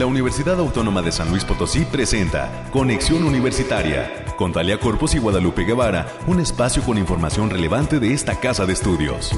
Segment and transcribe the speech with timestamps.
[0.00, 5.64] la Universidad Autónoma de San Luis Potosí presenta Conexión Universitaria con Talia Corpus y Guadalupe
[5.64, 9.30] Guevara, un espacio con información relevante de esta casa de estudios.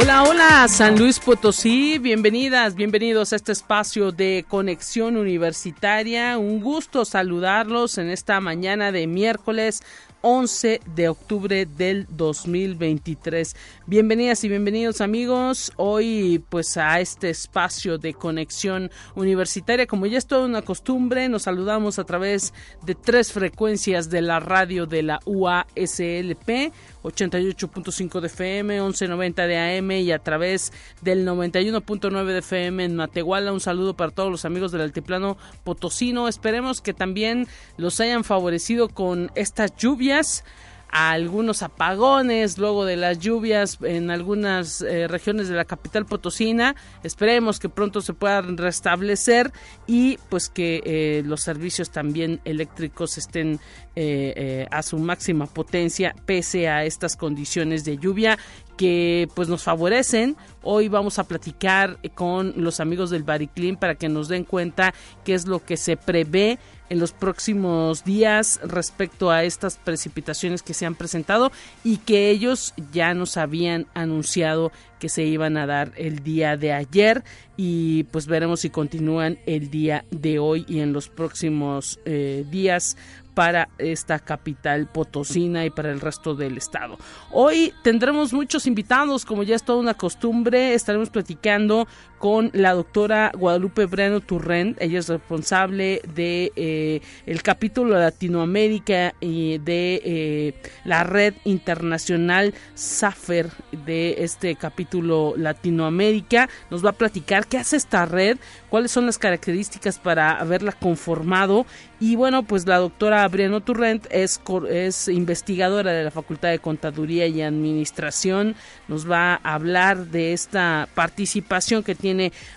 [0.00, 6.38] Hola, hola, San Luis Potosí, bienvenidas, bienvenidos a este espacio de conexión universitaria.
[6.38, 9.82] Un gusto saludarlos en esta mañana de miércoles
[10.20, 13.54] 11 de octubre del 2023.
[13.86, 15.72] Bienvenidas y bienvenidos amigos.
[15.76, 19.86] Hoy pues a este espacio de conexión universitaria.
[19.86, 22.52] Como ya es toda una costumbre, nos saludamos a través
[22.84, 26.72] de tres frecuencias de la radio de la UASLP.
[27.02, 33.52] 88.5 de FM, 1190 de AM y a través del 91.9 de FM en Matehuala.
[33.52, 36.28] Un saludo para todos los amigos del altiplano potosino.
[36.28, 40.44] Esperemos que también los hayan favorecido con estas lluvias
[40.90, 46.74] a algunos apagones luego de las lluvias en algunas eh, regiones de la capital potosina.
[47.02, 49.52] Esperemos que pronto se puedan restablecer
[49.86, 53.60] y pues que eh, los servicios también eléctricos estén
[53.96, 58.38] eh, a su máxima potencia pese a estas condiciones de lluvia
[58.76, 60.36] que pues nos favorecen.
[60.62, 64.94] Hoy vamos a platicar con los amigos del Bariclim para que nos den cuenta
[65.24, 66.58] qué es lo que se prevé
[66.90, 71.52] en los próximos días respecto a estas precipitaciones que se han presentado
[71.84, 76.72] y que ellos ya nos habían anunciado que se iban a dar el día de
[76.72, 77.22] ayer
[77.56, 82.96] y pues veremos si continúan el día de hoy y en los próximos eh, días
[83.38, 86.98] para esta capital potosina y para el resto del estado.
[87.30, 91.86] Hoy tendremos muchos invitados, como ya es toda una costumbre, estaremos platicando
[92.18, 99.58] con la doctora Guadalupe Breno Turrent, ella es responsable de eh, el capítulo Latinoamérica y
[99.58, 100.54] de eh,
[100.84, 103.50] la red internacional SAFER
[103.86, 106.48] de este capítulo Latinoamérica.
[106.70, 111.66] Nos va a platicar qué hace esta red, cuáles son las características para haberla conformado
[112.00, 114.40] y bueno, pues la doctora Briano Turrent es,
[114.70, 118.54] es investigadora de la Facultad de Contaduría y Administración.
[118.86, 122.07] Nos va a hablar de esta participación que tiene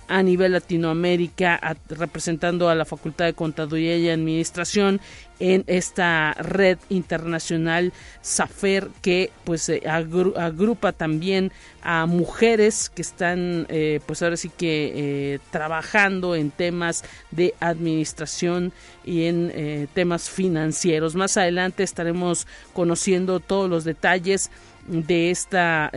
[0.07, 4.99] a nivel Latinoamérica representando a la Facultad de Contaduría y Administración
[5.41, 11.51] en esta red internacional SAFER que pues eh, agrupa también
[11.81, 18.71] a mujeres que están eh, pues ahora sí que eh, trabajando en temas de administración
[19.03, 21.15] y en temas financieros.
[21.15, 24.51] Más adelante estaremos conociendo todos los detalles
[24.87, 25.91] de esta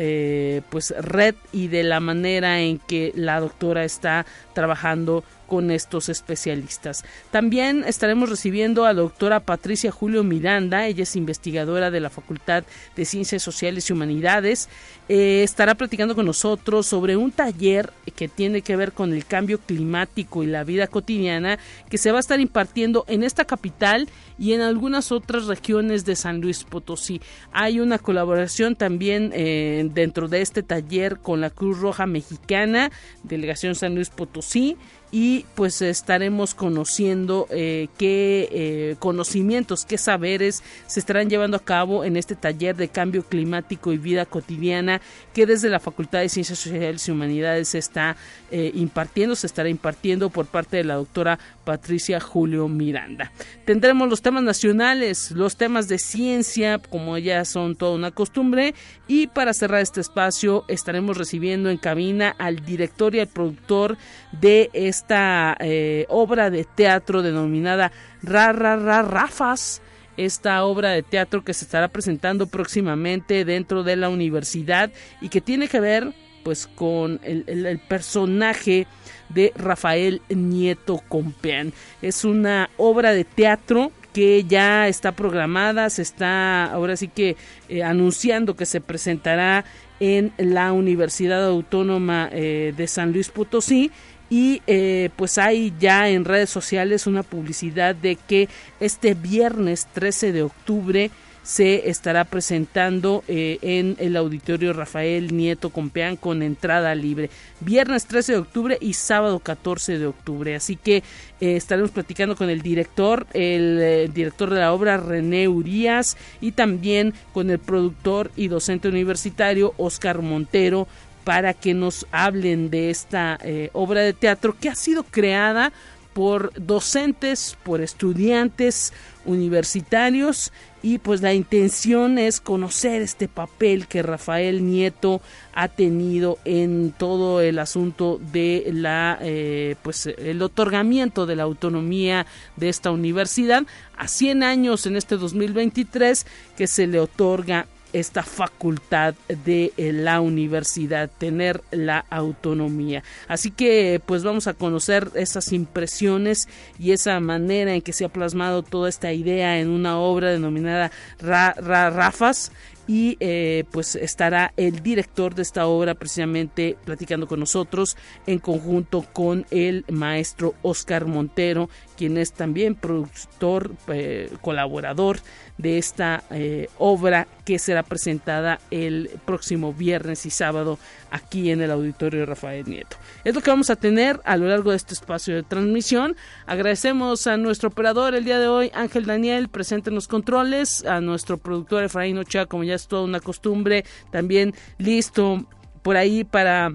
[0.70, 7.04] pues red y de la manera en que la doctora está trabajando con estos especialistas.
[7.30, 12.64] También estaremos recibiendo a la doctora Patricia Julio Miranda, ella es investigadora de la Facultad
[12.96, 14.68] de Ciencias Sociales y Humanidades.
[15.08, 19.60] Eh, estará platicando con nosotros sobre un taller que tiene que ver con el cambio
[19.60, 24.08] climático y la vida cotidiana que se va a estar impartiendo en esta capital
[24.40, 27.20] y en algunas otras regiones de San Luis Potosí.
[27.52, 32.90] Hay una colaboración también eh, dentro de este taller con la Cruz Roja Mexicana,
[33.22, 34.76] Delegación San Luis Potosí
[35.16, 42.02] y pues estaremos conociendo eh, qué eh, conocimientos, qué saberes se estarán llevando a cabo
[42.04, 45.00] en este taller de cambio climático y vida cotidiana
[45.32, 48.16] que desde la Facultad de Ciencias Sociales y Humanidades se está
[48.50, 53.30] eh, impartiendo, se estará impartiendo por parte de la doctora Patricia Julio Miranda.
[53.64, 58.74] Tendremos los temas nacionales, los temas de ciencia, como ya son toda una costumbre,
[59.06, 63.96] y para cerrar este espacio estaremos recibiendo en cabina al director y al productor
[64.32, 64.70] de
[65.04, 67.92] esta eh, obra de teatro denominada
[68.22, 69.82] Ra, Ra, Ra, Rafas
[70.16, 75.42] esta obra de teatro que se estará presentando próximamente dentro de la universidad y que
[75.42, 78.86] tiene que ver pues con el, personaje
[79.28, 81.72] de Rafael Nieto Compeán.
[82.00, 87.36] Es una obra de teatro que ya está programada, se está ahora sí que
[87.68, 89.64] eh, anunciando que se presentará
[90.00, 93.90] en la Universidad Autónoma eh, de San Luis Potosí
[94.34, 98.48] y eh, pues hay ya en redes sociales una publicidad de que
[98.80, 101.12] este viernes 13 de octubre
[101.44, 107.30] se estará presentando eh, en el auditorio Rafael Nieto Compeán con entrada libre.
[107.60, 110.56] Viernes 13 de octubre y sábado 14 de octubre.
[110.56, 116.16] Así que eh, estaremos platicando con el director, el director de la obra René Urias
[116.40, 120.88] y también con el productor y docente universitario Oscar Montero
[121.24, 123.38] para que nos hablen de esta
[123.72, 125.72] obra de teatro que ha sido creada
[126.14, 128.92] por docentes, por estudiantes
[129.26, 135.20] universitarios y pues la intención es conocer este papel que Rafael Nieto
[135.54, 142.26] ha tenido en todo el asunto de la eh, pues el otorgamiento de la autonomía
[142.56, 143.64] de esta universidad.
[143.96, 149.14] A 100 años en este 2023 que se le otorga esta facultad
[149.44, 153.04] de eh, la universidad, tener la autonomía.
[153.28, 156.48] Así que pues vamos a conocer esas impresiones
[156.78, 160.90] y esa manera en que se ha plasmado toda esta idea en una obra denominada
[161.20, 162.50] Rafas
[162.86, 167.96] y eh, pues estará el director de esta obra precisamente platicando con nosotros
[168.26, 175.20] en conjunto con el maestro Oscar Montero, quien es también productor, eh, colaborador
[175.58, 180.78] de esta eh, obra que será presentada el próximo viernes y sábado
[181.10, 182.96] aquí en el auditorio Rafael Nieto.
[183.22, 186.16] Es lo que vamos a tener a lo largo de este espacio de transmisión.
[186.46, 191.00] Agradecemos a nuestro operador el día de hoy, Ángel Daniel, presente en los controles, a
[191.00, 195.46] nuestro productor Efraín Ochoa, como ya es toda una costumbre, también listo
[195.82, 196.72] por ahí para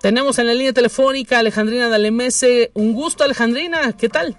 [0.00, 2.72] Tenemos en la línea telefónica Alejandrina Dalemese.
[2.74, 3.92] Un gusto, Alejandrina.
[3.92, 4.36] ¿Qué tal?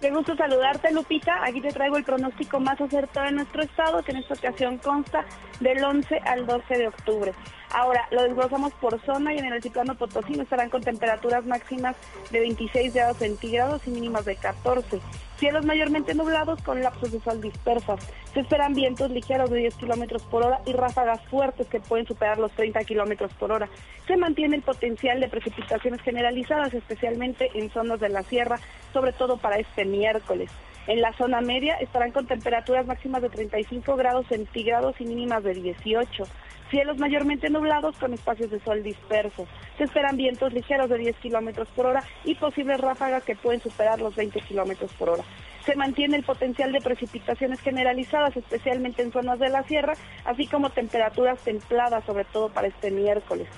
[0.00, 1.44] Qué gusto saludarte, Lupita.
[1.44, 5.24] Aquí te traigo el pronóstico más acertado de nuestro estado, que en esta ocasión consta
[5.58, 7.32] del 11 al 12 de octubre.
[7.70, 11.96] Ahora, lo desglosamos por zona y en el altiplano potosino estarán con temperaturas máximas
[12.30, 15.00] de 26 grados centígrados y mínimas de 14.
[15.36, 18.00] Cielos mayormente nublados con lapsos de sol dispersos.
[18.32, 22.38] Se esperan vientos ligeros de 10 kilómetros por hora y ráfagas fuertes que pueden superar
[22.38, 23.68] los 30 kilómetros por hora.
[24.06, 28.58] Se mantiene el potencial de precipitaciones generalizadas, especialmente en zonas de la sierra,
[28.92, 30.50] sobre todo para este miércoles.
[30.88, 35.52] En la zona media estarán con temperaturas máximas de 35 grados centígrados y mínimas de
[35.52, 36.24] 18.
[36.70, 39.48] Cielos mayormente nublados con espacios de sol dispersos.
[39.78, 44.00] Se esperan vientos ligeros de 10 kilómetros por hora y posibles ráfagas que pueden superar
[44.00, 45.24] los 20 kilómetros por hora.
[45.64, 50.70] Se mantiene el potencial de precipitaciones generalizadas, especialmente en zonas de la sierra, así como
[50.70, 53.48] temperaturas templadas, sobre todo para este miércoles.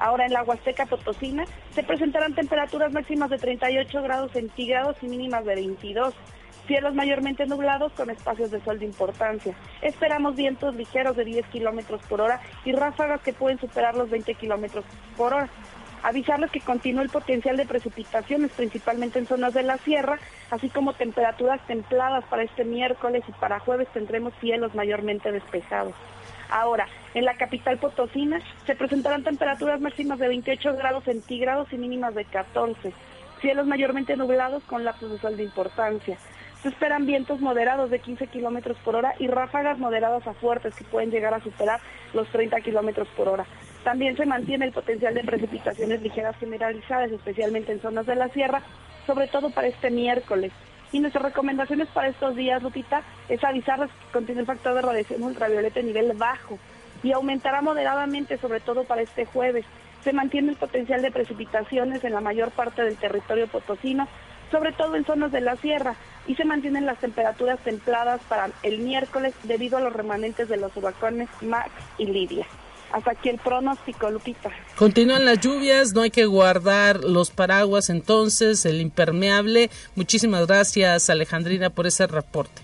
[0.00, 5.44] Ahora en la Huasteca Potosina se presentarán temperaturas máximas de 38 grados centígrados y mínimas
[5.44, 6.14] de 22
[6.66, 9.54] cielos mayormente nublados con espacios de sol de importancia.
[9.82, 14.34] Esperamos vientos ligeros de 10 kilómetros por hora y ráfagas que pueden superar los 20
[14.34, 14.84] kilómetros
[15.16, 15.48] por hora.
[16.02, 20.18] Avisarles que continúa el potencial de precipitaciones, principalmente en zonas de la sierra,
[20.50, 25.94] así como temperaturas templadas para este miércoles y para jueves tendremos cielos mayormente despejados.
[26.50, 32.14] Ahora, en la capital potosina se presentarán temperaturas máximas de 28 grados centígrados y mínimas
[32.14, 32.92] de 14.
[33.40, 36.18] Cielos mayormente nublados con lapsos de sol de importancia.
[36.62, 40.84] Se esperan vientos moderados de 15 kilómetros por hora y ráfagas moderadas a fuertes que
[40.84, 41.80] pueden llegar a superar
[42.12, 43.46] los 30 kilómetros por hora.
[43.82, 48.62] También se mantiene el potencial de precipitaciones ligeras generalizadas, especialmente en zonas de la sierra,
[49.06, 50.52] sobre todo para este miércoles.
[50.92, 55.22] Y nuestras recomendaciones para estos días, Lupita, es avisarles que contiene el factor de radiación
[55.22, 56.58] ultravioleta a nivel bajo
[57.02, 59.64] y aumentará moderadamente, sobre todo para este jueves.
[60.02, 64.08] Se mantiene el potencial de precipitaciones en la mayor parte del territorio potosino,
[64.50, 65.94] sobre todo en zonas de la sierra,
[66.26, 70.76] y se mantienen las temperaturas templadas para el miércoles debido a los remanentes de los
[70.76, 72.46] huracanes Max y Lidia.
[72.92, 74.50] Hasta aquí el pronóstico, Lupita.
[74.76, 79.70] Continúan las lluvias, no hay que guardar los paraguas entonces, el impermeable.
[79.94, 82.62] Muchísimas gracias Alejandrina por ese reporte.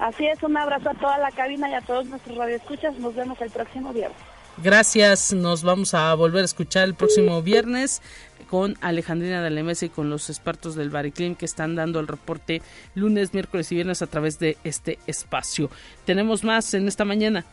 [0.00, 2.98] Así es, un abrazo a toda la cabina y a todos nuestros radioescuchas.
[2.98, 4.18] Nos vemos el próximo viernes.
[4.58, 8.02] Gracias, nos vamos a volver a escuchar el próximo viernes
[8.50, 12.06] con Alejandrina de la MS y con los expertos del Bariclim que están dando el
[12.06, 12.60] reporte
[12.94, 15.70] lunes, miércoles y viernes a través de este espacio.
[16.04, 17.46] Tenemos más en esta mañana.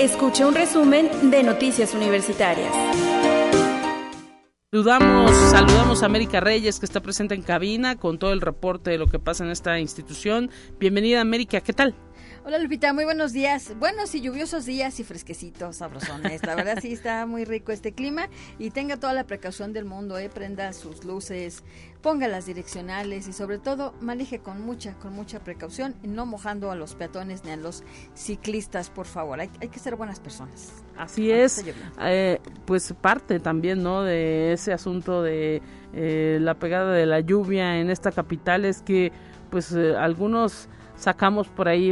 [0.00, 2.72] Escuche un resumen de Noticias Universitarias.
[4.72, 8.96] Saludamos, saludamos a América Reyes que está presente en cabina con todo el reporte de
[8.96, 10.48] lo que pasa en esta institución.
[10.78, 11.94] Bienvenida América, ¿qué tal?
[12.42, 13.74] Hola Lupita, muy buenos días.
[13.78, 16.42] Buenos y lluviosos días y fresquecitos, sabrosones.
[16.46, 20.16] La verdad sí está muy rico este clima y tenga toda la precaución del mundo,
[20.16, 21.62] eh, prenda sus luces,
[22.00, 26.70] ponga las direccionales y sobre todo maneje con mucha, con mucha precaución y no mojando
[26.70, 29.38] a los peatones ni a los ciclistas, por favor.
[29.38, 30.82] Hay, hay que ser buenas personas.
[30.96, 31.62] Así es,
[32.00, 34.02] eh, pues parte también, ¿no?
[34.02, 35.60] De ese asunto de
[35.92, 39.12] eh, la pegada de la lluvia en esta capital es que,
[39.50, 40.68] pues, eh, algunos
[41.00, 41.90] sacamos por ahí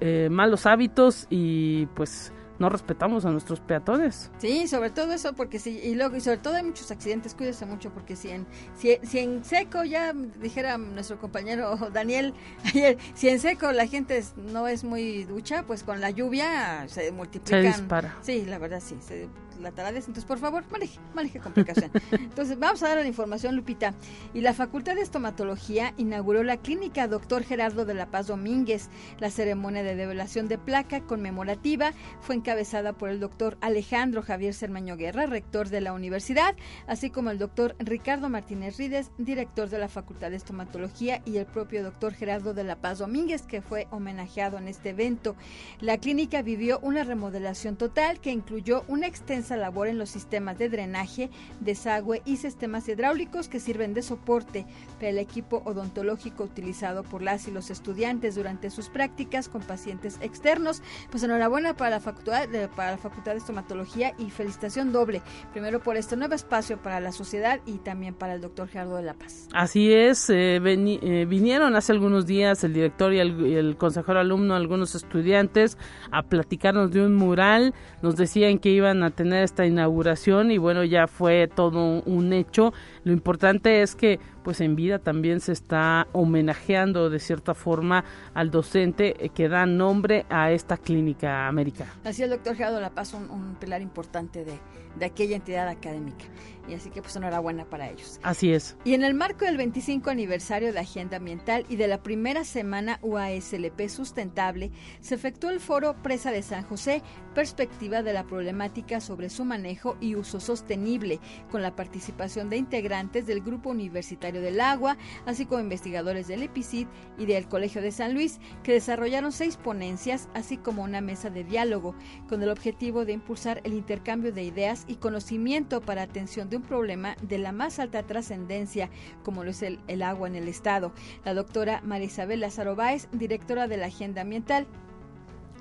[0.00, 4.32] eh, malos hábitos y pues no respetamos a nuestros peatones.
[4.38, 7.66] Sí, sobre todo eso, porque sí, y luego, y sobre todo hay muchos accidentes, cuídese
[7.66, 8.46] mucho, porque si en,
[8.76, 12.34] si, si en seco, ya dijera nuestro compañero Daniel
[12.64, 17.12] ayer, si en seco la gente no es muy ducha, pues con la lluvia se
[17.12, 17.62] multiplican.
[17.62, 18.16] Se dispara.
[18.22, 19.28] Sí, la verdad sí, se
[19.60, 20.06] laterales.
[20.06, 21.90] Entonces, por favor, maneje, maneje con precaución.
[22.12, 23.94] Entonces, vamos a dar la información, Lupita.
[24.34, 28.88] Y la Facultad de Estomatología inauguró la clínica Doctor Gerardo de la Paz Domínguez.
[29.18, 34.96] La ceremonia de develación de placa conmemorativa fue encabezada por el doctor Alejandro Javier Cermeño
[34.96, 36.54] Guerra, rector de la universidad,
[36.86, 41.46] así como el doctor Ricardo Martínez Rides, director de la Facultad de Estomatología, y el
[41.46, 45.36] propio doctor Gerardo de la Paz Domínguez, que fue homenajeado en este evento.
[45.80, 49.06] La clínica vivió una remodelación total que incluyó una
[49.48, 54.66] extensa labor en los sistemas de drenaje, desagüe y sistemas hidráulicos que sirven de soporte
[54.96, 60.18] para el equipo odontológico utilizado por las y los estudiantes durante sus prácticas con pacientes
[60.20, 60.82] externos.
[61.10, 65.80] Pues enhorabuena para la facultad de, para la facultad de estomatología y felicitación doble, primero
[65.80, 69.14] por este nuevo espacio para la sociedad y también para el doctor Gerardo de la
[69.14, 69.48] Paz.
[69.54, 74.54] Así es, eh, eh, vinieron hace algunos días el director y el, el consejero alumno,
[74.54, 75.78] algunos estudiantes,
[76.10, 80.84] a platicarnos de un mural, nos decían que iban a tener esta inauguración y bueno,
[80.84, 82.72] ya fue todo un hecho.
[83.04, 84.18] Lo importante es que
[84.48, 89.66] pues en vida también se está homenajeando de cierta forma al docente eh, que da
[89.66, 91.84] nombre a esta clínica América.
[92.02, 94.54] Así el doctor Gerardo La Paz, un, un pilar importante de,
[94.98, 96.24] de aquella entidad académica.
[96.68, 98.20] Y así que pues enhorabuena para ellos.
[98.22, 98.76] Así es.
[98.84, 102.98] Y en el marco del 25 aniversario de Agenda Ambiental y de la primera semana
[103.00, 107.02] UASLP Sustentable, se efectuó el foro Presa de San José,
[107.34, 113.26] perspectiva de la problemática sobre su manejo y uso sostenible, con la participación de integrantes
[113.26, 116.86] del Grupo Universitario del Agua, así como investigadores del EPICID
[117.18, 121.44] y del Colegio de San Luis, que desarrollaron seis ponencias, así como una mesa de
[121.44, 121.94] diálogo,
[122.28, 126.62] con el objetivo de impulsar el intercambio de ideas y conocimiento para atención de un
[126.62, 128.90] problema de la más alta trascendencia,
[129.22, 130.92] como lo es el, el, agua en el Estado.
[131.24, 134.66] La doctora María Isabel Lázaro Báez, directora de la Agenda Ambiental,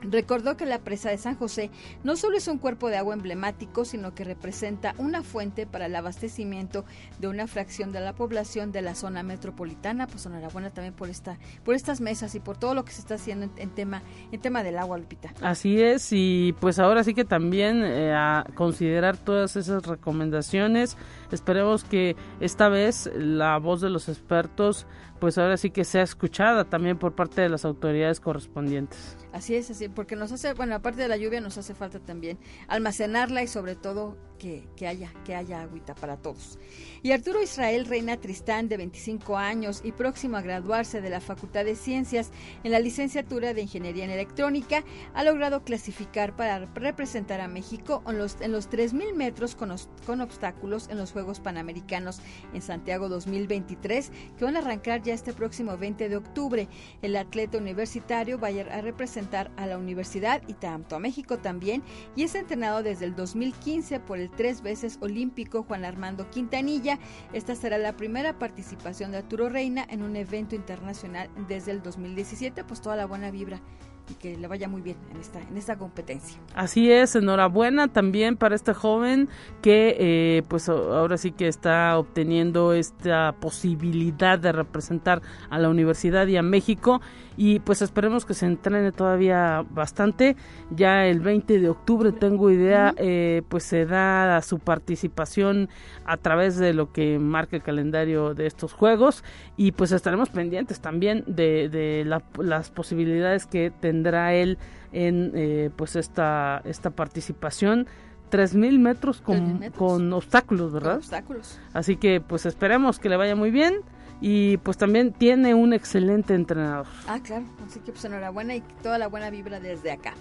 [0.02, 1.72] Recordó que la presa de San José
[2.04, 5.96] no solo es un cuerpo de agua emblemático, sino que representa una fuente para el
[5.96, 6.86] abastecimiento
[7.20, 10.08] de una fracción de la población de la zona metropolitana.
[10.08, 13.16] Pues enhorabuena también por esta, por estas mesas y por todo lo que se está
[13.16, 15.34] haciendo en, tema, en tema del agua, Lupita.
[15.42, 20.98] Así es, y pues ahora sí que también eh, a considerar todas esas recomendaciones.
[21.32, 24.86] Esperemos que esta vez la voz de los expertos,
[25.20, 29.18] pues ahora sí que sea escuchada también por parte de las autoridades correspondientes.
[29.34, 32.38] Así es, así, porque nos hace, bueno, aparte de la lluvia, nos hace falta también
[32.68, 36.60] almacenarla y sobre todo que, haya, que haya agüita para todos.
[37.04, 41.66] Y Arturo Israel Reina Tristán, de 25 años y próximo a graduarse de la Facultad
[41.66, 42.32] de Ciencias
[42.64, 48.18] en la licenciatura de Ingeniería en Electrónica, ha logrado clasificar para representar a México en
[48.18, 49.74] los, en los 3.000 metros con,
[50.06, 52.20] con obstáculos en los Juegos Panamericanos
[52.54, 56.68] en Santiago 2023, que van a arrancar ya este próximo 20 de octubre.
[57.02, 61.84] El atleta universitario va a representar a la universidad y tanto a México también,
[62.16, 67.00] y es entrenado desde el 2015 por el tres veces olímpico Juan Armando Quintanilla.
[67.34, 72.64] Esta será la primera participación de Arturo Reina en un evento internacional desde el 2017,
[72.64, 73.62] pues toda la buena vibra
[74.10, 76.40] y que le vaya muy bien en esta, en esta competencia.
[76.56, 79.30] Así es, enhorabuena también para este joven
[79.62, 86.28] que eh, pues ahora sí que está obteniendo esta posibilidad de representar a la universidad
[86.28, 87.02] y a México
[87.38, 90.36] y pues esperemos que se entrene todavía bastante.
[90.72, 95.70] Ya el 20 de octubre tengo idea, eh, pues se da su participación
[96.04, 99.24] a través de lo que marca el calendario de estos juegos
[99.56, 102.04] y pues estaremos pendientes también de, de
[102.40, 104.58] las posibilidades que tendrá él
[104.92, 107.88] en eh, pues esta, esta participación.
[108.30, 110.96] 3.000 metros con, metros con obstáculos, ¿verdad?
[110.96, 111.60] Con obstáculos.
[111.72, 113.84] Así que pues esperemos que le vaya muy bien
[114.22, 116.88] y pues también tiene un excelente entrenador.
[117.08, 120.14] Ah, claro, así que pues enhorabuena y toda la buena vibra desde acá.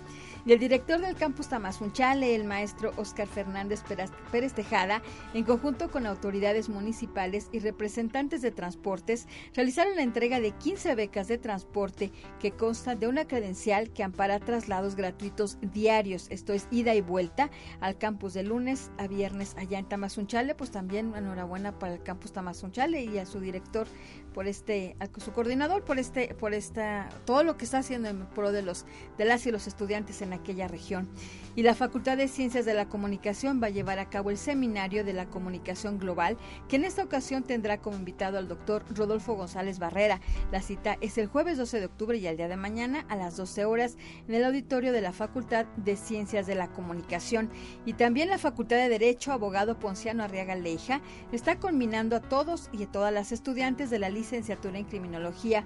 [0.46, 3.82] Y el director del campus Tamazunchale, el maestro Oscar Fernández
[4.30, 5.02] Pérez Tejada,
[5.34, 11.26] en conjunto con autoridades municipales y representantes de transportes, realizaron la entrega de 15 becas
[11.26, 16.94] de transporte que constan de una credencial que ampara traslados gratuitos diarios, esto es ida
[16.94, 17.50] y vuelta
[17.80, 22.32] al campus de lunes a viernes allá en Tamazunchale, pues también enhorabuena para el campus
[22.32, 23.88] Tamazunchale y a su director
[24.32, 28.26] por este, a su coordinador por este, por esta, todo lo que está haciendo en
[28.26, 28.86] pro de los,
[29.18, 31.08] de las y los estudiantes en aquella región.
[31.56, 35.04] Y la Facultad de Ciencias de la Comunicación va a llevar a cabo el seminario
[35.04, 36.36] de la comunicación global,
[36.68, 40.20] que en esta ocasión tendrá como invitado al doctor Rodolfo González Barrera.
[40.52, 43.38] La cita es el jueves 12 de octubre y el día de mañana a las
[43.38, 43.96] 12 horas
[44.28, 47.48] en el auditorio de la Facultad de Ciencias de la Comunicación.
[47.86, 51.00] Y también la Facultad de Derecho, abogado Ponciano Arriaga Leija,
[51.32, 55.64] está combinando a todos y a todas las estudiantes de la licenciatura en criminología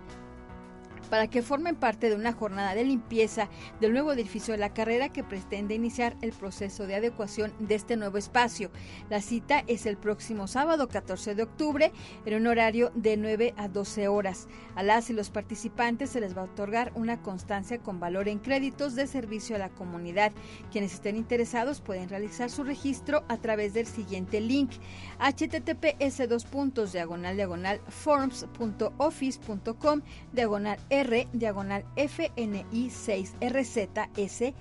[1.10, 3.48] para que formen parte de una jornada de limpieza
[3.80, 7.96] del nuevo edificio de la carrera que pretende iniciar el proceso de adecuación de este
[7.96, 8.70] nuevo espacio.
[9.10, 11.92] La cita es el próximo sábado 14 de octubre
[12.24, 14.48] en un horario de 9 a 12 horas.
[14.76, 18.38] A las y los participantes se les va a otorgar una constancia con valor en
[18.38, 20.32] créditos de servicio a la comunidad.
[20.70, 24.70] Quienes estén interesados pueden realizar su registro a través del siguiente link
[25.18, 30.02] https dos puntos diagonal diagonal forms.office.com
[30.32, 34.54] diagonal R diagonal FNI 6 RZS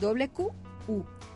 [0.00, 0.70] WQ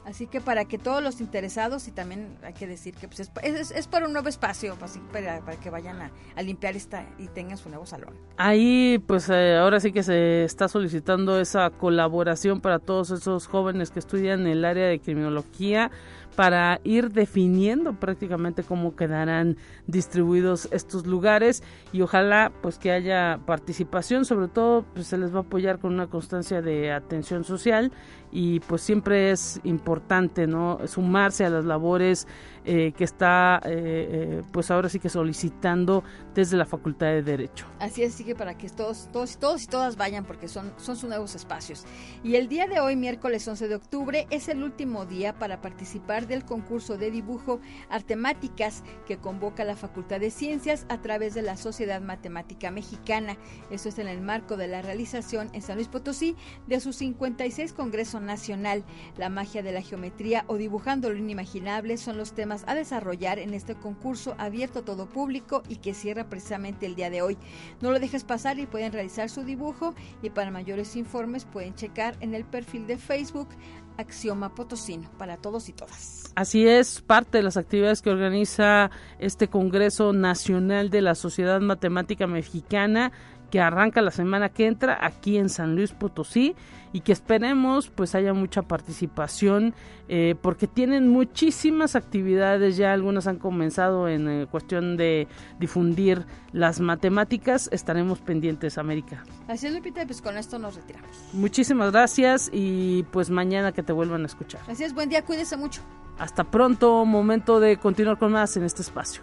[0.05, 3.89] Así que para que todos los interesados, y también hay que decir que pues es,
[3.89, 7.71] para un nuevo espacio, pues, para, para, que vayan a, limpiar esta y tengan su
[7.71, 8.15] nuevo salón.
[8.37, 13.91] Ahí, pues eh, ahora sí que se está solicitando esa colaboración para todos esos jóvenes
[13.91, 15.91] que estudian el área de criminología
[16.37, 24.25] para ir definiendo prácticamente cómo quedarán distribuidos estos lugares y ojalá pues que haya participación,
[24.25, 27.93] sobre todo pues se les va a apoyar con una constancia de atención social
[28.35, 30.47] y pues siempre es importante
[30.87, 32.27] sumarse a las labores
[32.65, 36.03] eh, que está eh, eh, pues ahora sí que solicitando
[36.35, 37.67] desde la Facultad de Derecho.
[37.79, 40.97] Así es, así que para que todos, todos, todos y todas vayan porque son, son
[40.97, 41.85] sus nuevos espacios.
[42.25, 46.27] Y el día de hoy, miércoles 11 de octubre, es el último día para participar
[46.27, 51.57] del concurso de dibujo Artemáticas que convoca la Facultad de Ciencias a través de la
[51.57, 53.37] Sociedad Matemática Mexicana.
[53.71, 56.35] Eso es en el marco de la realización en San Luis Potosí
[56.67, 58.85] de su 56 Congreso Nacional.
[59.17, 63.55] La magia de la geometría o dibujando lo inimaginable son los temas a desarrollar en
[63.55, 67.39] este concurso abierto a todo público y que cierra precisamente el día de hoy.
[67.81, 72.17] No lo dejes pasar y pueden realizar su dibujo y para mayores informes pueden checar
[72.21, 73.49] en el perfil de Facebook
[73.97, 76.33] Axioma Potosino para todos y todas.
[76.35, 82.27] Así es, parte de las actividades que organiza este Congreso Nacional de la Sociedad Matemática
[82.27, 83.13] Mexicana
[83.55, 86.57] que arranca la semana que entra aquí en San Luis Potosí
[86.93, 89.77] y que esperemos pues haya mucha participación
[90.09, 95.29] eh, porque tienen muchísimas actividades ya algunas han comenzado en eh, cuestión de
[95.61, 99.23] difundir las matemáticas estaremos pendientes América.
[99.47, 101.17] Así es Lupita pues con esto nos retiramos.
[101.33, 104.63] Muchísimas gracias y pues mañana que te vuelvan a escuchar.
[104.67, 105.81] Así es buen día cuídese mucho.
[106.19, 109.23] Hasta pronto momento de continuar con más en este espacio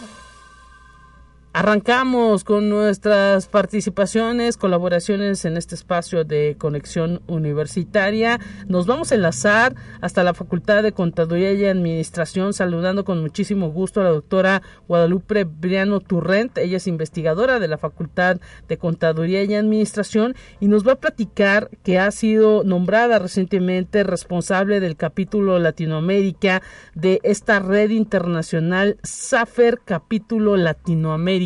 [1.53, 8.39] Arrancamos con nuestras participaciones, colaboraciones en este espacio de conexión universitaria.
[8.67, 13.99] Nos vamos a enlazar hasta la Facultad de Contaduría y Administración, saludando con muchísimo gusto
[13.99, 16.57] a la doctora Guadalupe Briano Turrent.
[16.57, 21.69] Ella es investigadora de la Facultad de Contaduría y Administración y nos va a platicar
[21.83, 26.61] que ha sido nombrada recientemente responsable del capítulo Latinoamérica
[26.95, 31.40] de esta red internacional SAFER Capítulo Latinoamérica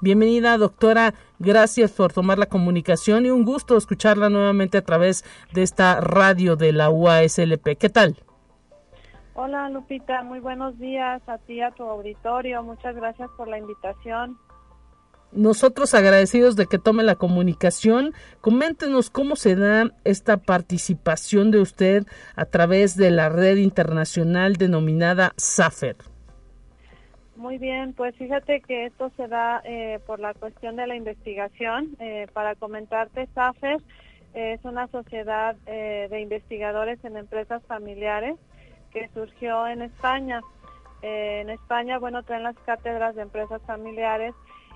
[0.00, 1.14] Bienvenida, doctora.
[1.38, 6.56] Gracias por tomar la comunicación y un gusto escucharla nuevamente a través de esta radio
[6.56, 7.76] de la UASLP.
[7.78, 8.16] ¿Qué tal?
[9.34, 12.62] Hola Lupita, muy buenos días a ti, a tu auditorio.
[12.62, 14.38] Muchas gracias por la invitación.
[15.32, 22.06] Nosotros agradecidos de que tome la comunicación, coméntenos cómo se da esta participación de usted
[22.36, 26.11] a través de la red internacional denominada SAFER.
[27.42, 31.96] Muy bien, pues fíjate que esto se da eh, por la cuestión de la investigación.
[31.98, 33.78] Eh, para comentarte, SAFER
[34.32, 38.36] es una sociedad eh, de investigadores en empresas familiares
[38.92, 40.40] que surgió en España.
[41.02, 44.34] En España, bueno, traen las cátedras de empresas familiares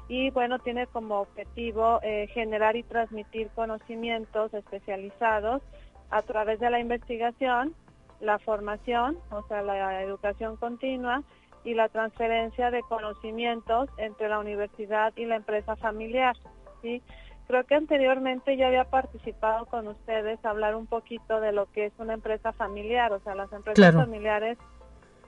[0.09, 2.01] y, bueno, tiene como objetivo
[2.35, 5.63] generar y transmitir conocimientos especializados
[6.11, 7.77] a través de la investigación,
[8.21, 11.23] la formación, o sea, la educación continua
[11.67, 16.37] y la transferencia de conocimientos entre la universidad y la empresa familiar,
[16.81, 17.03] ¿sí?
[17.49, 21.87] Creo que anteriormente ya había participado con ustedes a hablar un poquito de lo que
[21.87, 24.59] es una empresa familiar, o sea, las empresas familiares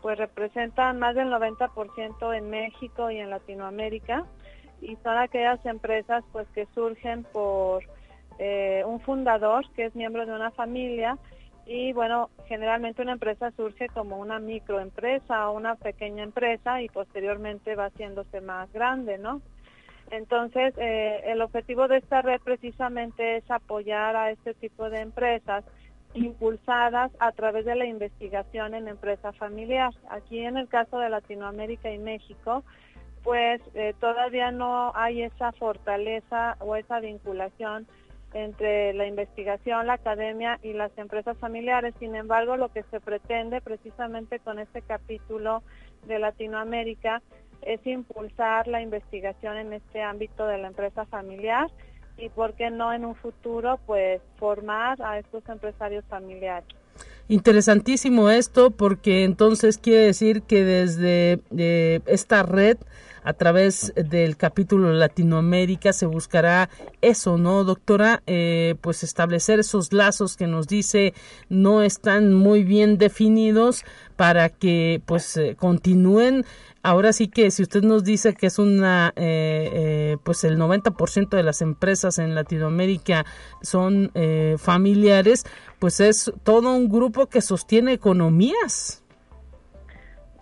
[0.00, 4.24] pues representan más del 90% en México y en Latinoamérica
[4.80, 7.82] y son aquellas empresas pues que surgen por
[8.38, 11.18] eh, un fundador que es miembro de una familia
[11.68, 17.76] y bueno, generalmente una empresa surge como una microempresa o una pequeña empresa y posteriormente
[17.76, 19.42] va haciéndose más grande, ¿no?
[20.10, 25.62] Entonces, eh, el objetivo de esta red precisamente es apoyar a este tipo de empresas
[26.14, 29.92] impulsadas a través de la investigación en empresa familiar.
[30.08, 32.64] Aquí en el caso de Latinoamérica y México,
[33.22, 37.86] pues eh, todavía no hay esa fortaleza o esa vinculación
[38.34, 41.94] entre la investigación, la academia y las empresas familiares.
[41.98, 45.62] Sin embargo, lo que se pretende precisamente con este capítulo
[46.06, 47.22] de Latinoamérica
[47.62, 51.68] es impulsar la investigación en este ámbito de la empresa familiar
[52.16, 56.68] y, ¿por qué no en un futuro, pues formar a estos empresarios familiares?
[57.28, 62.78] Interesantísimo esto porque entonces quiere decir que desde eh, esta red
[63.28, 66.70] a través del capítulo Latinoamérica se buscará
[67.02, 68.22] eso, ¿no, doctora?
[68.26, 71.14] Eh, pues establecer esos lazos que nos dice
[71.48, 73.84] no están muy bien definidos
[74.16, 76.44] para que pues eh, continúen
[76.82, 81.36] ahora sí que si usted nos dice que es una, eh, eh, pues el 90%
[81.36, 83.24] de las empresas en Latinoamérica
[83.62, 85.44] son eh, familiares,
[85.78, 89.04] pues es todo un grupo que sostiene economías.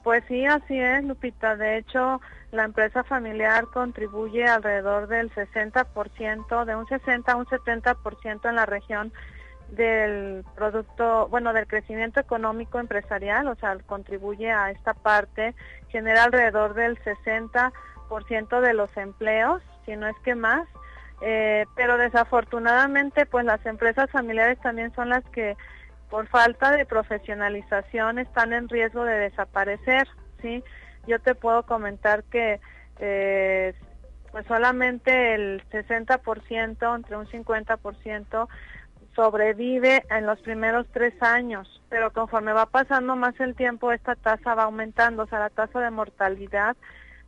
[0.02, 1.56] Pues sí, así es, Lupita.
[1.56, 2.20] De hecho,
[2.56, 8.66] la empresa familiar contribuye alrededor del 60%, de un 60 a un 70% en la
[8.66, 9.12] región
[9.70, 15.54] del producto, bueno, del crecimiento económico empresarial, o sea, contribuye a esta parte,
[15.88, 20.66] genera alrededor del 60% de los empleos, si no es que más,
[21.20, 25.56] eh, pero desafortunadamente, pues las empresas familiares también son las que,
[26.10, 30.06] por falta de profesionalización, están en riesgo de desaparecer,
[30.42, 30.62] ¿sí?
[31.06, 32.60] Yo te puedo comentar que
[32.98, 33.74] eh,
[34.32, 38.48] pues solamente el 60%, entre un 50%,
[39.14, 44.54] sobrevive en los primeros tres años, pero conforme va pasando más el tiempo, esta tasa
[44.54, 46.76] va aumentando, o sea, la tasa de mortalidad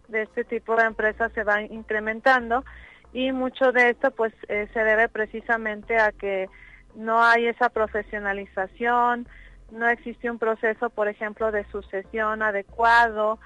[0.09, 2.65] de este tipo de empresas se va incrementando
[3.13, 6.49] y mucho de esto pues eh, se debe precisamente a que
[6.95, 9.27] no hay esa profesionalización,
[9.71, 13.39] no existe un proceso, por ejemplo, de sucesión adecuado,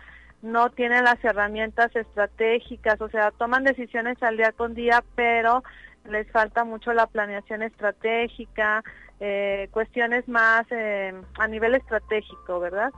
[0.43, 5.63] no tienen las herramientas estratégicas, o sea, toman decisiones al día con día, pero
[6.11, 8.83] les falta mucho la planeación estratégica,
[9.21, 12.93] eh, cuestiones más eh, a nivel estratégico, ¿verdad?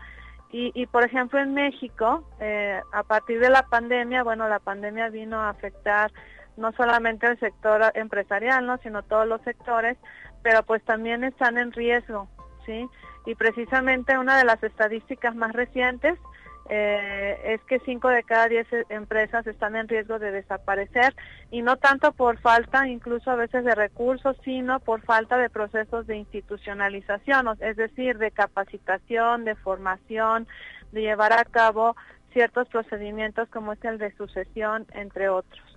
[0.50, 5.10] Y, y por ejemplo en México, eh, a partir de la pandemia, bueno, la pandemia
[5.10, 6.10] vino a afectar
[6.56, 8.78] no solamente el sector empresarial, ¿no?
[8.78, 9.98] sino todos los sectores,
[10.42, 12.28] pero pues también están en riesgo,
[12.64, 12.88] ¿sí?
[13.26, 16.18] Y precisamente una de las estadísticas más recientes
[16.68, 21.14] eh, es que 5 de cada 10 e, empresas están en riesgo de desaparecer
[21.50, 26.06] y no tanto por falta incluso a veces de recursos, sino por falta de procesos
[26.06, 30.46] de institucionalización, es decir, de capacitación, de formación,
[30.92, 31.96] de llevar a cabo
[32.32, 35.73] ciertos procedimientos como es el de sucesión, entre otros.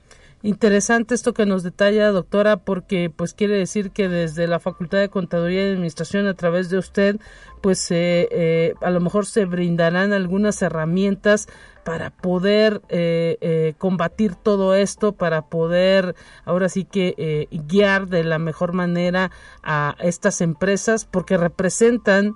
[0.47, 5.09] Interesante esto que nos detalla, doctora, porque pues quiere decir que desde la Facultad de
[5.09, 7.17] Contaduría y Administración a través de usted,
[7.59, 11.49] pues eh, eh, a lo mejor se brindarán algunas herramientas
[11.83, 18.71] para poder eh, combatir todo esto, para poder ahora sí que guiar de la mejor
[18.71, 19.31] manera
[19.63, 22.35] a estas empresas, porque representan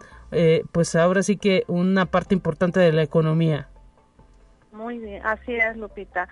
[0.74, 3.69] pues ahora sí que una parte importante de la economía.
[4.74, 6.28] Muy bien, así es, Lupita.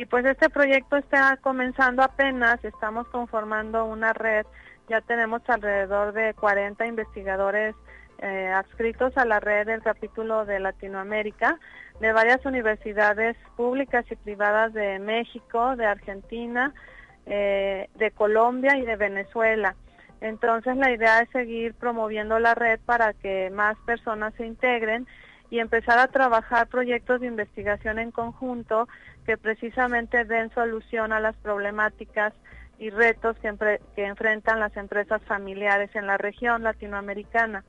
[0.00, 4.46] Y pues este proyecto está comenzando apenas, estamos conformando una red,
[4.88, 7.74] ya tenemos alrededor de 40 investigadores
[8.20, 11.60] eh, adscritos a la red del capítulo de Latinoamérica
[12.00, 16.72] de varias universidades públicas y privadas de México, de Argentina,
[17.26, 19.76] eh, de Colombia y de Venezuela.
[20.22, 25.06] Entonces la idea es seguir promoviendo la red para que más personas se integren
[25.50, 28.88] y empezar a trabajar proyectos de investigación en conjunto
[29.26, 32.32] que precisamente den solución a las problemáticas
[32.78, 33.52] y retos que,
[33.94, 37.64] que enfrentan las empresas familiares en la región latinoamericana.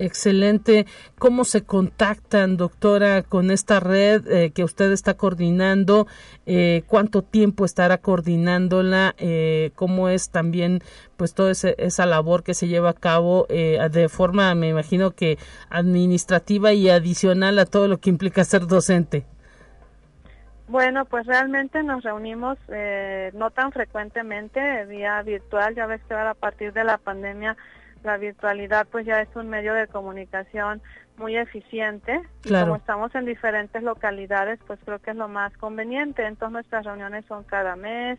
[0.00, 0.86] Excelente.
[1.18, 6.06] ¿Cómo se contactan, doctora, con esta red eh, que usted está coordinando?
[6.46, 9.14] Eh, ¿Cuánto tiempo estará coordinándola?
[9.18, 10.80] Eh, ¿Cómo es también
[11.18, 15.36] pues toda esa labor que se lleva a cabo de forma, me imagino que
[15.68, 19.26] administrativa y adicional a todo lo que implica ser docente?
[20.68, 22.56] Bueno, pues realmente nos reunimos
[23.34, 27.54] no tan frecuentemente, vía virtual, ya ves que ahora a partir de la pandemia
[28.02, 30.82] la virtualidad pues ya es un medio de comunicación
[31.16, 32.20] muy eficiente.
[32.44, 36.24] Y como estamos en diferentes localidades pues creo que es lo más conveniente.
[36.24, 38.18] Entonces nuestras reuniones son cada mes.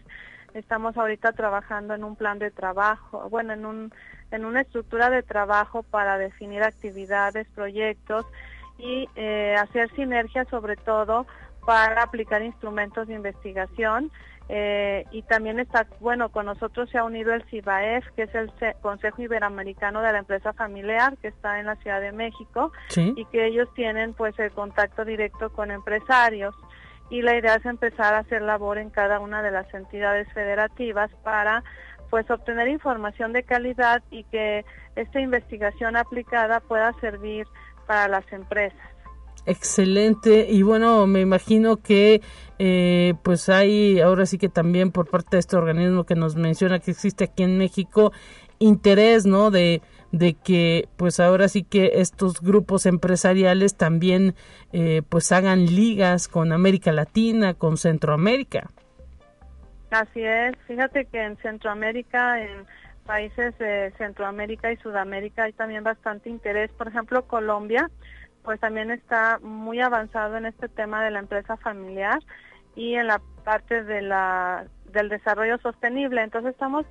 [0.53, 3.93] Estamos ahorita trabajando en un plan de trabajo bueno en un
[4.31, 8.25] en una estructura de trabajo para definir actividades proyectos
[8.77, 11.25] y eh, hacer sinergia sobre todo
[11.65, 14.11] para aplicar instrumentos de investigación
[14.53, 18.51] eh, y también está, bueno, con nosotros se ha unido el CIBAEF, que es el
[18.81, 23.47] Consejo Iberoamericano de la Empresa Familiar, que está en la Ciudad de México, y que
[23.47, 26.53] ellos tienen pues el contacto directo con empresarios.
[27.09, 31.09] Y la idea es empezar a hacer labor en cada una de las entidades federativas
[31.23, 31.63] para
[32.09, 34.65] pues obtener información de calidad y que
[34.97, 37.47] esta investigación aplicada pueda servir
[37.87, 38.90] para las empresas.
[39.45, 42.21] Excelente y bueno, me imagino que
[42.59, 46.79] eh, pues hay ahora sí que también por parte de este organismo que nos menciona
[46.79, 48.11] que existe aquí en México
[48.59, 49.49] interés, ¿no?
[49.49, 54.35] De, de que pues ahora sí que estos grupos empresariales también
[54.73, 58.69] eh, pues hagan ligas con América Latina, con Centroamérica.
[59.89, 62.65] Así es, fíjate que en Centroamérica, en
[63.07, 67.89] países de Centroamérica y Sudamérica hay también bastante interés, por ejemplo Colombia
[68.43, 72.19] pues también está muy avanzado en este tema de la empresa familiar
[72.75, 76.21] y en la parte de la del desarrollo sostenible.
[76.21, 76.85] Entonces estamos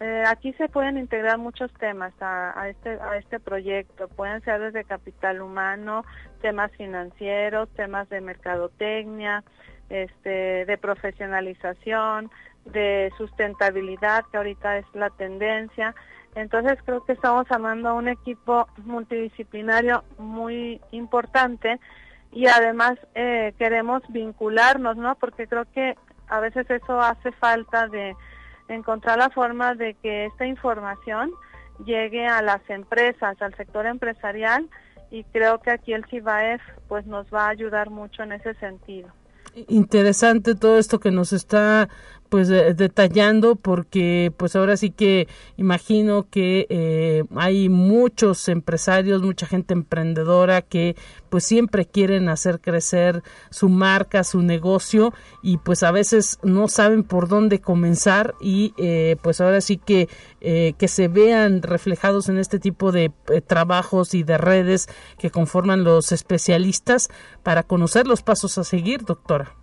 [0.00, 4.08] eh, aquí se pueden integrar muchos temas a, este a este proyecto.
[4.08, 6.04] Pueden ser desde capital humano,
[6.40, 9.44] temas financieros, temas de mercadotecnia,
[9.90, 12.30] este, de profesionalización,
[12.64, 15.94] de sustentabilidad, que ahorita es la tendencia.
[16.34, 21.80] Entonces creo que estamos armando un equipo multidisciplinario muy importante
[22.32, 25.16] y además eh, queremos vincularnos, ¿no?
[25.16, 25.96] Porque creo que
[26.28, 28.14] a veces eso hace falta de
[28.68, 31.32] encontrar la forma de que esta información
[31.84, 34.68] llegue a las empresas, al sector empresarial
[35.10, 39.08] y creo que aquí el CIBAEF pues nos va a ayudar mucho en ese sentido
[39.68, 41.88] interesante todo esto que nos está
[42.30, 49.74] pues detallando porque pues ahora sí que imagino que eh, hay muchos empresarios mucha gente
[49.74, 50.94] emprendedora que
[51.28, 55.12] pues siempre quieren hacer crecer su marca su negocio
[55.42, 60.08] y pues a veces no saben por dónde comenzar y eh, pues ahora sí que
[60.40, 63.12] eh, que se vean reflejados en este tipo de
[63.46, 64.88] trabajos y de redes
[65.18, 67.08] que conforman los especialistas
[67.42, 69.56] para conocer los pasos a seguir doctora.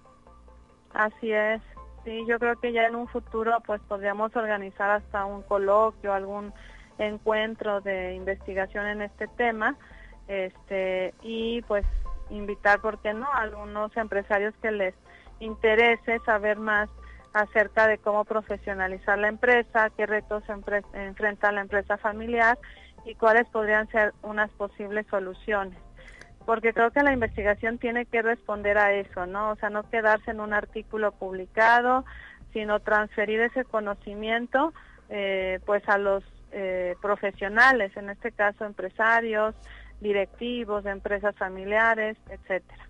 [0.93, 1.61] Así es
[2.07, 6.53] Sí, yo creo que ya en un futuro pues podríamos organizar hasta un coloquio, algún
[6.97, 9.75] encuentro de investigación en este tema,
[10.29, 11.85] este y pues
[12.29, 14.95] invitar, ¿por qué no?, a algunos empresarios que les
[15.41, 16.89] interese saber más
[17.33, 20.43] acerca de cómo profesionalizar la empresa, qué retos
[20.93, 22.57] enfrenta la empresa familiar
[23.03, 25.77] y cuáles podrían ser unas posibles soluciones
[26.47, 29.51] porque creo que la investigación tiene que responder a eso, ¿no?
[29.51, 32.05] O sea, no quedarse en un artículo publicado,
[32.53, 34.73] sino transferir ese conocimiento
[35.09, 39.55] eh, pues a los eh, profesionales, en este caso empresarios,
[39.99, 42.87] directivos de empresas familiares, etcétera.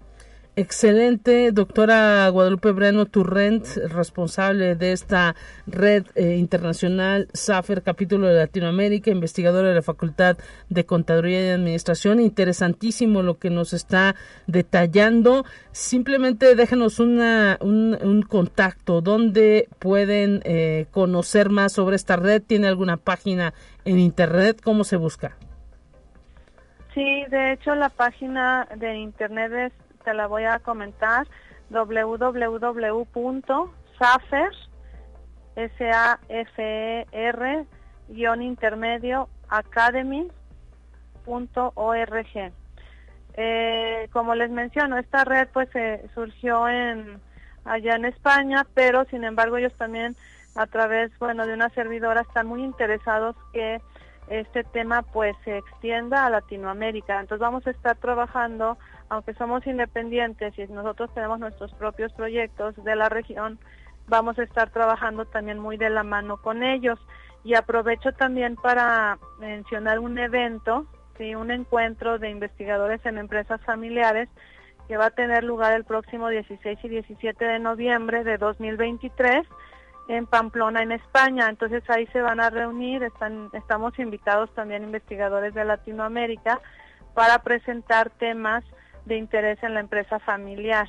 [0.59, 5.35] Excelente, doctora Guadalupe Breno Turrent, responsable de esta
[5.67, 10.39] red eh, internacional SAFER, capítulo de Latinoamérica, investigadora de la Facultad
[10.69, 12.19] de Contaduría y Administración.
[12.19, 14.15] Interesantísimo lo que nos está
[14.47, 15.45] detallando.
[15.73, 22.41] Simplemente déjenos una, un, contacto donde pueden eh, conocer más sobre esta red.
[22.41, 23.53] ¿Tiene alguna página
[23.85, 24.59] en Internet?
[24.63, 25.37] ¿Cómo se busca?
[26.95, 31.27] Sí, de hecho la página de Internet es te la voy a comentar,
[31.69, 32.41] www.safer,
[35.57, 37.65] s a f e r
[38.07, 40.31] guion intermedio, academy,
[43.33, 45.67] Eh, como les menciono, esta red pues
[46.13, 47.19] surgió en
[47.65, 50.15] allá en España, pero sin embargo ellos también
[50.55, 53.81] a través bueno de una servidora están muy interesados que
[54.29, 57.19] este tema pues se extienda a Latinoamérica.
[57.19, 58.77] Entonces vamos a estar trabajando,
[59.09, 63.59] aunque somos independientes y nosotros tenemos nuestros propios proyectos de la región,
[64.07, 66.99] vamos a estar trabajando también muy de la mano con ellos.
[67.43, 70.85] Y aprovecho también para mencionar un evento,
[71.17, 71.35] ¿sí?
[71.35, 74.27] un encuentro de investigadores en empresas familiares
[74.87, 79.45] que va a tener lugar el próximo 16 y 17 de noviembre de 2023
[80.07, 81.47] en Pamplona, en España.
[81.49, 86.59] Entonces ahí se van a reunir, están, estamos invitados también investigadores de Latinoamérica
[87.13, 88.63] para presentar temas
[89.07, 90.87] de interés en la empresa familiar.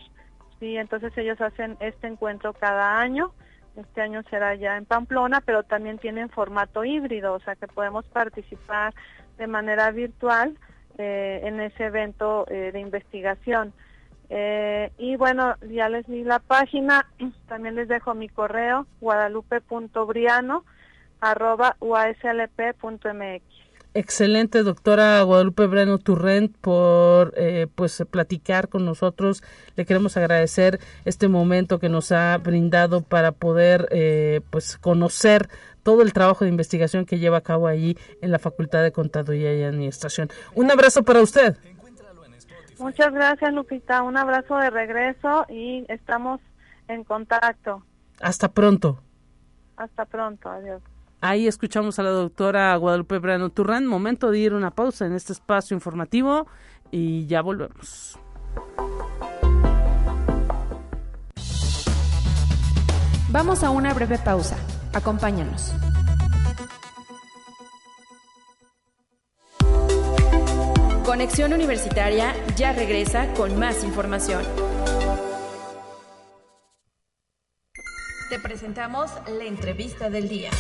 [0.59, 3.33] Sí, entonces ellos hacen este encuentro cada año.
[3.77, 8.05] Este año será ya en Pamplona, pero también tienen formato híbrido, o sea que podemos
[8.07, 8.93] participar
[9.39, 10.59] de manera virtual
[10.99, 13.73] eh, en ese evento eh, de investigación.
[14.31, 17.07] Eh, y bueno, ya les di la página,
[17.49, 20.65] también les dejo mi correo, guadalupe.briano
[21.21, 23.58] arroba uaslp.mx.
[23.95, 29.43] Excelente, doctora Guadalupe Briano Turrent, por eh, pues platicar con nosotros.
[29.77, 35.49] Le queremos agradecer este momento que nos ha brindado para poder eh, pues conocer
[35.83, 39.55] todo el trabajo de investigación que lleva a cabo allí en la Facultad de Contaduría
[39.55, 40.29] y Administración.
[40.55, 41.57] Un abrazo para usted.
[42.79, 44.03] Muchas gracias, Lupita.
[44.03, 46.41] Un abrazo de regreso y estamos
[46.89, 47.83] en contacto.
[48.21, 49.01] Hasta pronto.
[49.77, 50.49] Hasta pronto.
[50.49, 50.83] Adiós.
[51.21, 53.87] Ahí escuchamos a la doctora Guadalupe Brano Turrán.
[53.87, 56.47] Momento de ir una pausa en este espacio informativo
[56.93, 58.19] y ya volvemos.
[63.31, 64.57] Vamos a una breve pausa.
[64.95, 65.73] Acompáñanos.
[71.05, 74.45] Conexión Universitaria ya regresa con más información.
[78.31, 80.51] Te presentamos la entrevista del día.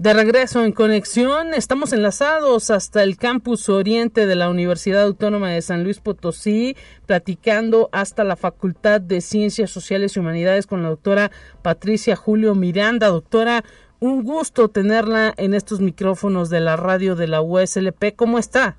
[0.00, 5.60] De regreso en conexión, estamos enlazados hasta el campus oriente de la Universidad Autónoma de
[5.60, 11.30] San Luis Potosí, platicando hasta la Facultad de Ciencias Sociales y Humanidades con la doctora
[11.60, 13.08] Patricia Julio Miranda.
[13.08, 13.62] Doctora,
[13.98, 18.16] un gusto tenerla en estos micrófonos de la radio de la USLP.
[18.16, 18.78] ¿Cómo está?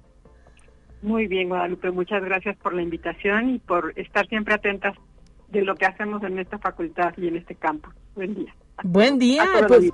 [1.03, 1.91] Muy bien, Guadalupe.
[1.91, 4.95] Muchas gracias por la invitación y por estar siempre atentas
[5.49, 7.89] de lo que hacemos en esta facultad y en este campo.
[8.15, 8.55] Buen día.
[8.81, 9.43] Buen día.
[9.67, 9.91] Pues,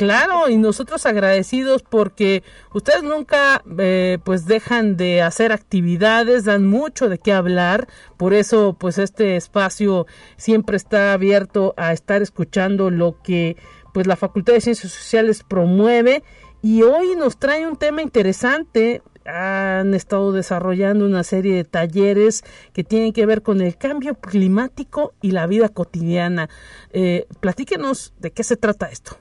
[0.00, 7.10] claro, y nosotros agradecidos porque ustedes nunca eh, pues dejan de hacer actividades, dan mucho
[7.10, 7.86] de qué hablar,
[8.16, 10.06] por eso pues este espacio
[10.38, 13.58] siempre está abierto a estar escuchando lo que
[13.92, 16.22] pues la Facultad de Ciencias Sociales promueve
[16.62, 19.02] y hoy nos trae un tema interesante.
[19.26, 25.12] Han estado desarrollando una serie de talleres que tienen que ver con el cambio climático
[25.20, 26.48] y la vida cotidiana.
[26.94, 29.18] Eh, platíquenos de qué se trata esto.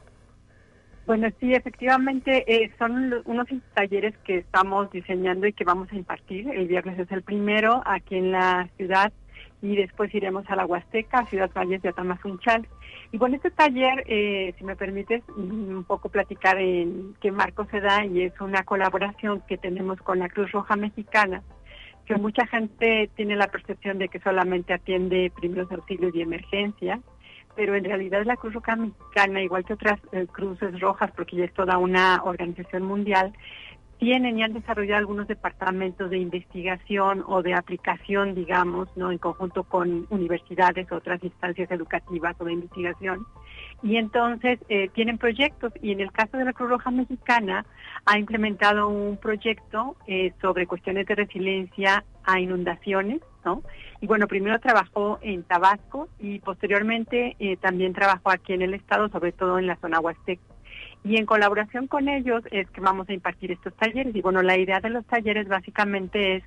[1.10, 6.48] Bueno, sí, efectivamente eh, son unos talleres que estamos diseñando y que vamos a impartir.
[6.52, 9.12] El viernes es el primero aquí en la ciudad
[9.64, 12.68] y después iremos a la Huasteca, Ciudad Valles de Atamazunchal.
[13.12, 17.82] Y bueno, este taller, eh, si me permites un poco platicar en qué marco se
[17.82, 21.42] da, y es una colaboración que tenemos con la Cruz Roja Mexicana,
[22.06, 27.00] que mucha gente tiene la percepción de que solamente atiende primeros auxilios y emergencia,
[27.60, 31.44] pero en realidad la Cruz Roja Mexicana, igual que otras eh, cruces rojas, porque ya
[31.44, 33.34] es toda una organización mundial,
[33.98, 39.12] tienen y han desarrollado algunos departamentos de investigación o de aplicación, digamos, ¿no?
[39.12, 43.28] en conjunto con universidades, otras instancias educativas o de investigación.
[43.84, 47.66] Y entonces eh, tienen proyectos y en el caso de la Cruz Roja Mexicana
[48.06, 53.20] ha implementado un proyecto eh, sobre cuestiones de resiliencia a inundaciones,
[54.02, 59.10] Y bueno, primero trabajó en Tabasco y posteriormente eh, también trabajó aquí en el estado,
[59.10, 60.42] sobre todo en la zona huasteca
[61.04, 64.16] y en colaboración con ellos es que vamos a impartir estos talleres.
[64.16, 66.44] Y bueno, la idea de los talleres básicamente es,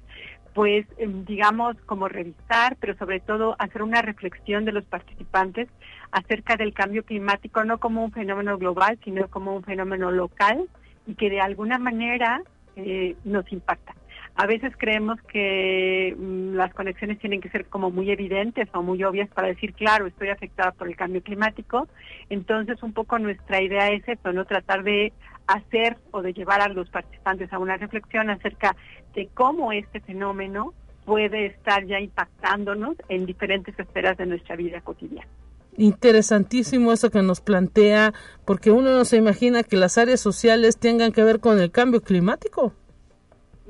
[0.54, 5.68] pues, em, digamos, como revisar, pero sobre todo hacer una reflexión de los participantes
[6.10, 10.68] acerca del cambio climático, no como un fenómeno global, sino como un fenómeno local
[11.06, 12.42] y que de alguna manera
[12.76, 13.94] eh, nos impacta.
[14.34, 19.02] A veces creemos que mm, las conexiones tienen que ser como muy evidentes o muy
[19.04, 21.88] obvias para decir, claro, estoy afectada por el cambio climático.
[22.30, 24.44] Entonces, un poco nuestra idea es eso, ¿no?
[24.46, 25.12] Tratar de
[25.46, 28.74] hacer o de llevar a los participantes a una reflexión acerca
[29.14, 30.72] de cómo este fenómeno
[31.04, 35.28] puede estar ya impactándonos en diferentes esferas de nuestra vida cotidiana.
[35.76, 38.12] Interesantísimo eso que nos plantea,
[38.44, 42.02] porque uno no se imagina que las áreas sociales tengan que ver con el cambio
[42.02, 42.74] climático.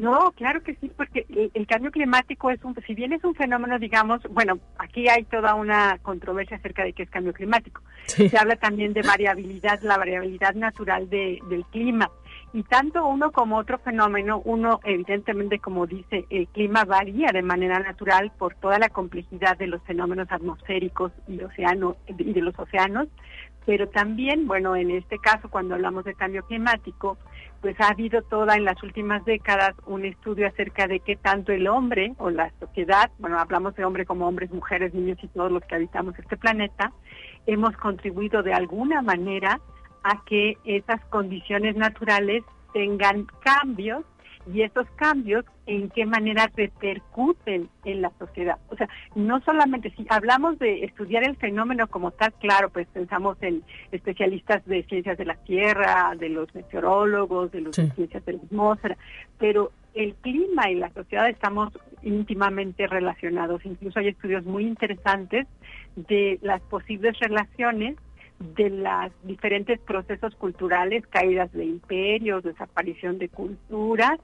[0.03, 1.25] No, claro que sí, porque
[1.55, 5.55] el, cambio climático es un, si bien es un fenómeno, digamos, bueno, aquí hay toda
[5.55, 7.83] una controversia acerca de qué es cambio climático.
[8.07, 12.11] Se habla también de variabilidad, la variabilidad natural de, del clima.
[12.53, 17.79] Y tanto uno como otro fenómeno, uno evidentemente, como dice, el clima varía de manera
[17.79, 23.07] natural por toda la complejidad de los fenómenos atmosféricos y, océano, y de los océanos,
[23.65, 27.19] pero también, bueno, en este caso, cuando hablamos de cambio climático,
[27.63, 31.69] pues ha habido toda en las últimas décadas un estudio acerca de qué tanto el
[31.69, 35.63] hombre o la sociedad, bueno, hablamos de hombre como hombres, mujeres, niños y todos los
[35.63, 36.93] que habitamos este planeta,
[37.47, 39.61] hemos contribuido de alguna manera
[40.03, 42.43] a que esas condiciones naturales
[42.73, 44.05] tengan cambios
[44.53, 48.59] y esos cambios en qué manera repercuten en la sociedad.
[48.69, 53.37] O sea, no solamente si hablamos de estudiar el fenómeno como tal, claro, pues pensamos
[53.43, 53.63] en
[53.93, 58.97] especialistas de ciencias de la tierra, de los meteorólogos, de los ciencias de la atmósfera,
[59.39, 61.73] pero el clima y la sociedad estamos
[62.03, 63.65] íntimamente relacionados.
[63.65, 65.47] Incluso hay estudios muy interesantes
[65.95, 67.97] de las posibles relaciones
[68.57, 74.19] de los diferentes procesos culturales, caídas de imperios, desaparición de culturas,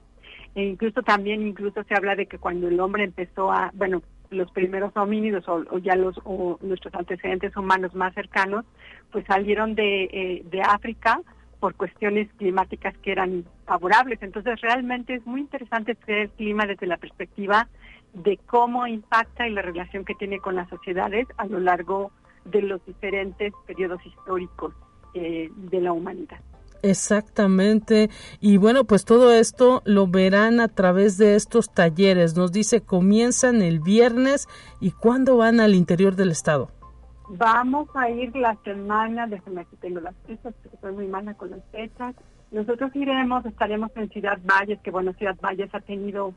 [0.55, 4.51] e incluso también incluso se habla de que cuando el hombre empezó a, bueno, los
[4.51, 6.15] primeros homínidos o, ya los
[6.61, 8.65] nuestros antecedentes humanos más cercanos,
[9.11, 11.21] pues salieron de, eh, de África
[11.59, 14.21] por cuestiones climáticas que eran favorables.
[14.21, 17.67] Entonces realmente es muy interesante estudiar el clima desde la perspectiva
[18.13, 22.11] de cómo impacta y la relación que tiene con las sociedades a lo largo
[22.45, 24.73] de los diferentes periodos históricos
[25.13, 26.39] eh, de la humanidad.
[26.81, 28.09] Exactamente.
[28.39, 32.35] Y bueno, pues todo esto lo verán a través de estos talleres.
[32.35, 34.47] Nos dice, comienzan el viernes
[34.79, 36.69] y cuándo van al interior del estado.
[37.29, 41.51] Vamos a ir la semana, déjame aquí tengo las fechas, porque soy muy mala con
[41.51, 42.15] las fechas.
[42.51, 46.33] Nosotros iremos, estaremos en Ciudad Valles, que bueno, Ciudad Valles ha tenido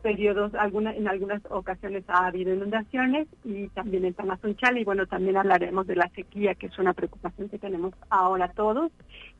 [0.00, 5.36] periodos, alguna, en algunas ocasiones ha habido inundaciones y también en Tamazunchal y bueno, también
[5.36, 8.90] hablaremos de la sequía, que es una preocupación que tenemos ahora todos.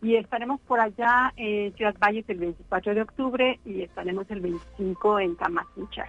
[0.03, 5.21] Y estaremos por allá en Ciudad Valles el 24 de octubre y estaremos el 25
[5.21, 6.09] en Tamazunchal.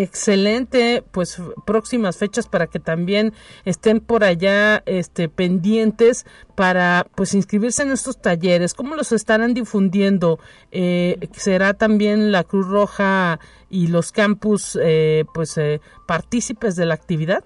[0.00, 3.32] Excelente, pues próximas fechas para que también
[3.64, 6.24] estén por allá este pendientes
[6.54, 8.74] para pues inscribirse en estos talleres.
[8.74, 10.38] ¿Cómo los estarán difundiendo?
[10.70, 13.40] Eh, ¿Será también la Cruz Roja
[13.70, 17.42] y los campus eh, pues eh, partícipes de la actividad?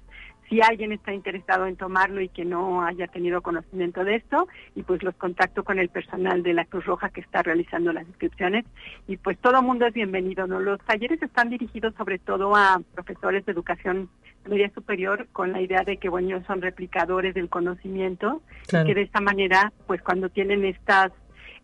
[0.49, 4.83] Si alguien está interesado en tomarlo y que no haya tenido conocimiento de esto, y
[4.83, 8.65] pues los contacto con el personal de la Cruz Roja que está realizando las inscripciones,
[9.07, 10.61] y pues todo mundo es bienvenido, ¿no?
[10.61, 14.09] Los talleres están dirigidos sobre todo a profesores de educación
[14.49, 19.03] media superior con la idea de que bueno son replicadores del conocimiento y que de
[19.03, 21.13] esta manera pues cuando tienen estas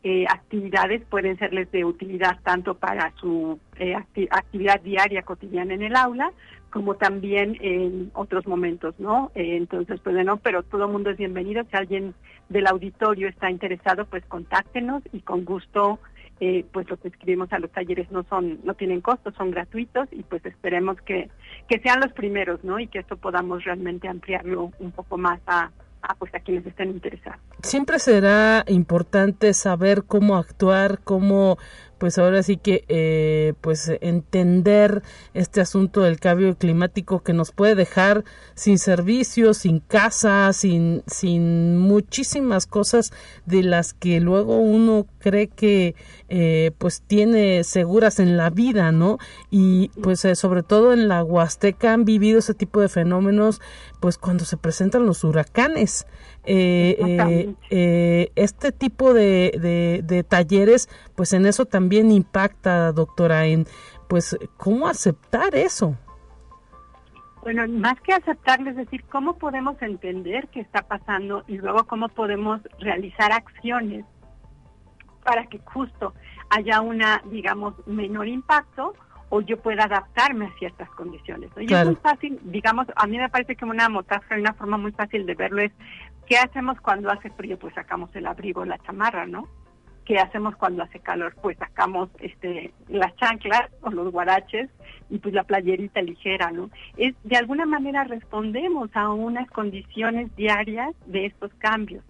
[0.03, 5.97] eh, actividades pueden serles de utilidad tanto para su eh, actividad diaria cotidiana en el
[5.97, 6.33] aula
[6.71, 9.33] como también en otros momentos, ¿no?
[9.35, 11.65] Eh, entonces, pues no, pero todo el mundo es bienvenido.
[11.69, 12.15] Si alguien
[12.49, 15.99] del auditorio está interesado, pues contáctenos y con gusto
[16.41, 20.09] eh, pues lo que escribimos a los talleres no son no tienen costos son gratuitos
[20.11, 21.29] y pues esperemos que,
[21.69, 25.71] que sean los primeros no y que esto podamos realmente ampliarlo un poco más a,
[26.03, 31.59] a pues a quienes estén interesados siempre será importante saber cómo actuar cómo
[32.01, 35.03] pues ahora sí que eh, pues entender
[35.35, 38.25] este asunto del cambio climático que nos puede dejar
[38.55, 43.13] sin servicios, sin casa, sin, sin muchísimas cosas
[43.45, 45.95] de las que luego uno cree que
[46.31, 49.19] eh, pues tiene seguras en la vida, ¿no?
[49.51, 53.61] Y pues eh, sobre todo en la Huasteca han vivido ese tipo de fenómenos
[54.01, 56.07] pues cuando se presentan los huracanes.
[56.45, 63.67] Eh, eh, este tipo de, de, talleres, pues en eso también impacta, doctora, en
[64.09, 65.97] pues cómo aceptar eso.
[67.43, 72.09] Bueno, más que aceptarles es decir, cómo podemos entender qué está pasando y luego cómo
[72.09, 74.05] podemos realizar acciones
[75.25, 76.15] para que justo
[76.51, 78.95] haya una, digamos, menor impacto
[79.31, 81.51] o yo pueda adaptarme a ciertas condiciones.
[81.57, 84.93] Y es muy fácil, digamos, a mí me parece que una metáfora, una forma muy
[84.93, 85.73] fácil de verlo es
[86.27, 87.59] ¿Qué hacemos cuando hace frío?
[87.59, 89.49] Pues sacamos el abrigo, la chamarra, ¿no?
[90.11, 91.37] ¿qué hacemos cuando hace calor?
[91.41, 94.69] Pues sacamos este, las chanclas o los guaraches
[95.09, 96.69] y pues la playerita ligera, ¿no?
[96.97, 102.03] Es de alguna manera respondemos a unas condiciones diarias de estos cambios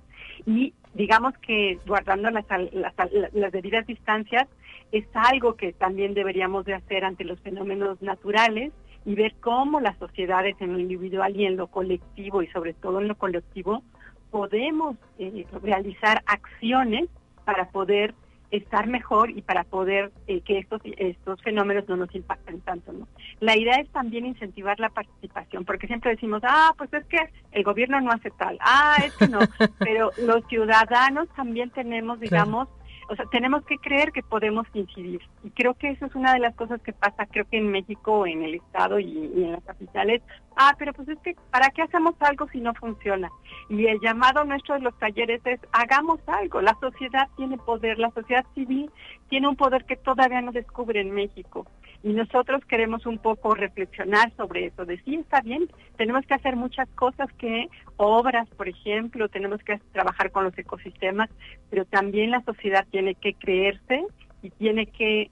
[0.47, 2.95] y digamos que guardando las, las,
[3.33, 4.49] las debidas distancias
[4.93, 8.73] es algo que también deberíamos de hacer ante los fenómenos naturales
[9.05, 13.01] y ver cómo las sociedades en lo individual y en lo colectivo y sobre todo
[13.01, 13.83] en lo colectivo
[14.31, 17.09] podemos eh, realizar acciones
[17.45, 18.15] para poder
[18.51, 23.07] estar mejor y para poder eh, que estos estos fenómenos no nos impacten tanto no
[23.41, 27.19] la idea es también incentivar la participación porque siempre decimos ah pues es que
[27.53, 29.39] el gobierno no hace tal ah es que no
[29.79, 32.69] pero los ciudadanos también tenemos digamos
[33.11, 35.21] o sea, tenemos que creer que podemos incidir.
[35.43, 38.25] Y creo que eso es una de las cosas que pasa, creo que en México,
[38.25, 40.23] en el Estado y, en las capitales.
[40.57, 43.29] Ah, pero pues es que, ¿para qué hacemos algo si no funciona?
[43.69, 46.61] Y el llamado nuestro de los talleres es, hagamos algo.
[46.61, 48.89] La sociedad tiene poder, la sociedad civil
[49.29, 51.67] tiene un poder que todavía no descubre en México.
[52.03, 56.57] Y nosotros queremos un poco reflexionar sobre eso, de sí, está bien, tenemos que hacer
[56.57, 61.29] muchas cosas que, obras, por ejemplo, tenemos que trabajar con los ecosistemas,
[61.69, 64.07] pero también la sociedad tiene que creerse
[64.43, 65.31] y tiene que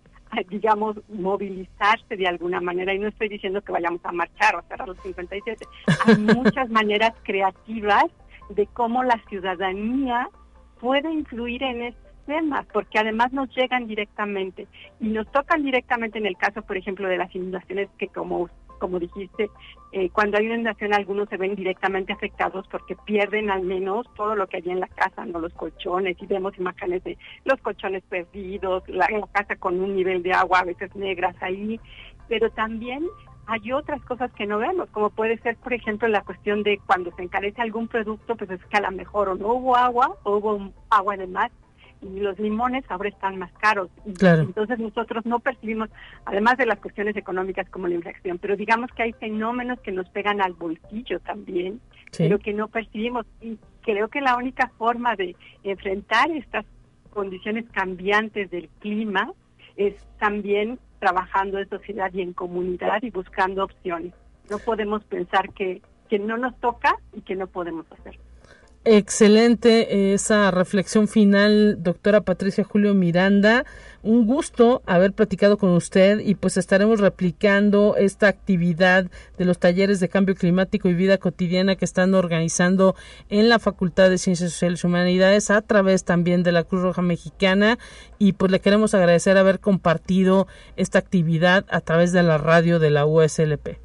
[0.48, 2.94] digamos, movilizarse de alguna manera.
[2.94, 5.64] Y no estoy diciendo que vayamos a marchar o a cerrar los 57.
[6.04, 8.04] Hay muchas maneras creativas
[8.50, 10.28] de cómo la ciudadanía
[10.80, 12.07] puede influir en este
[12.72, 14.66] porque además nos llegan directamente
[15.00, 18.48] y nos tocan directamente en el caso, por ejemplo, de las inundaciones que como
[18.78, 19.50] como dijiste,
[19.90, 24.36] eh, cuando hay una inundación algunos se ven directamente afectados porque pierden al menos todo
[24.36, 28.04] lo que hay en la casa, no los colchones, y vemos imágenes de los colchones
[28.04, 31.80] perdidos, la, casa con un nivel de agua a veces negras ahí,
[32.28, 33.04] pero también
[33.46, 37.10] hay otras cosas que no vemos, como puede ser, por ejemplo, la cuestión de cuando
[37.16, 40.36] se encarece algún producto, pues es que a lo mejor o no hubo agua o
[40.36, 41.50] hubo agua de mar
[42.00, 43.90] y los limones ahora están más caros.
[44.04, 45.88] Entonces nosotros no percibimos,
[46.24, 50.08] además de las cuestiones económicas como la inflación, pero digamos que hay fenómenos que nos
[50.10, 51.80] pegan al bolsillo también,
[52.16, 53.26] pero que no percibimos.
[53.40, 56.64] Y creo que la única forma de enfrentar estas
[57.10, 59.32] condiciones cambiantes del clima
[59.76, 64.12] es también trabajando en sociedad y en comunidad y buscando opciones.
[64.50, 68.18] No podemos pensar que, que no nos toca y que no podemos hacer.
[68.90, 73.66] Excelente esa reflexión final, doctora Patricia Julio Miranda.
[74.02, 80.00] Un gusto haber platicado con usted y pues estaremos replicando esta actividad de los talleres
[80.00, 82.94] de cambio climático y vida cotidiana que están organizando
[83.28, 87.02] en la Facultad de Ciencias Sociales y Humanidades a través también de la Cruz Roja
[87.02, 87.76] Mexicana
[88.18, 92.88] y pues le queremos agradecer haber compartido esta actividad a través de la radio de
[92.88, 93.80] la USLP.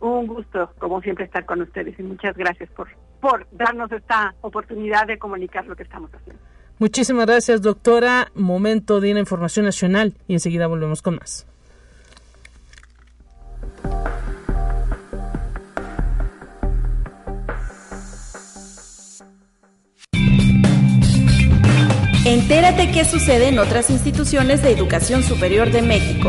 [0.00, 2.88] Un gusto, como siempre, estar con ustedes y muchas gracias por
[3.24, 6.42] por darnos esta oportunidad de comunicar lo que estamos haciendo.
[6.78, 8.30] Muchísimas gracias, doctora.
[8.34, 11.46] Momento de una información nacional y enseguida volvemos con más.
[22.26, 26.28] Entérate qué sucede en otras instituciones de educación superior de México.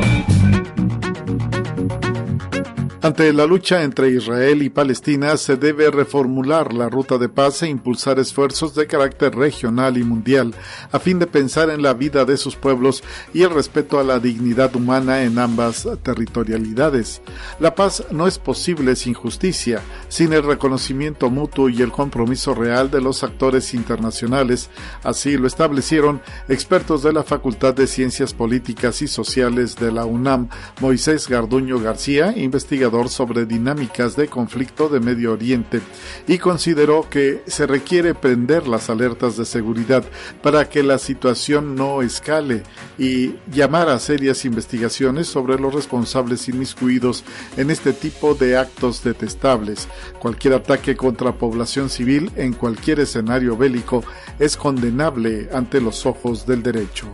[3.05, 7.67] Ante la lucha entre Israel y Palestina se debe reformular la ruta de paz e
[7.67, 10.55] impulsar esfuerzos de carácter regional y mundial
[10.91, 14.17] a fin de pensar en la vida de sus pueblos y el respeto a la
[14.17, 17.21] dignidad humana en ambas territorialidades.
[17.59, 22.89] La paz no es posible sin justicia, sin el reconocimiento mutuo y el compromiso real
[22.89, 24.71] de los actores internacionales,
[25.03, 30.49] así lo establecieron expertos de la Facultad de Ciencias Políticas y Sociales de la UNAM,
[30.81, 35.81] Moisés Garduño García, investigador sobre dinámicas de conflicto de Medio Oriente
[36.27, 40.03] y consideró que se requiere prender las alertas de seguridad
[40.41, 42.63] para que la situación no escale
[42.97, 47.23] y llamar a serias investigaciones sobre los responsables inmiscuidos
[47.57, 49.87] en este tipo de actos detestables.
[50.19, 54.03] Cualquier ataque contra población civil en cualquier escenario bélico
[54.39, 57.07] es condenable ante los ojos del derecho.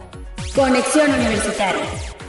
[0.56, 2.21] Conexión Universitaria.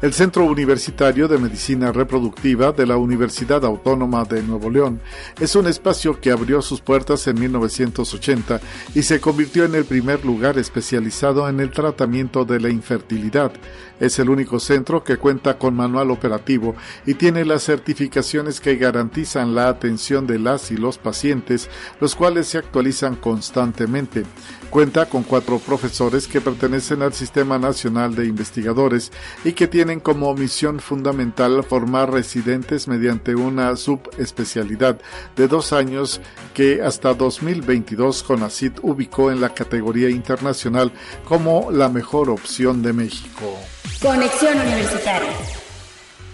[0.00, 5.00] El Centro Universitario de Medicina Reproductiva de la Universidad Autónoma de Nuevo León
[5.40, 8.60] es un espacio que abrió sus puertas en 1980
[8.94, 13.50] y se convirtió en el primer lugar especializado en el tratamiento de la infertilidad.
[13.98, 19.56] Es el único centro que cuenta con manual operativo y tiene las certificaciones que garantizan
[19.56, 21.68] la atención de las y los pacientes,
[22.00, 24.22] los cuales se actualizan constantemente.
[24.70, 29.10] Cuenta con cuatro profesores que pertenecen al Sistema Nacional de Investigadores
[29.44, 35.00] y que tienen como misión fundamental formar residentes mediante una subespecialidad
[35.36, 36.20] de dos años
[36.52, 40.92] que hasta 2022 CONACIT ubicó en la categoría internacional
[41.24, 43.58] como la mejor opción de México.
[44.02, 45.57] Conexión Universitaria.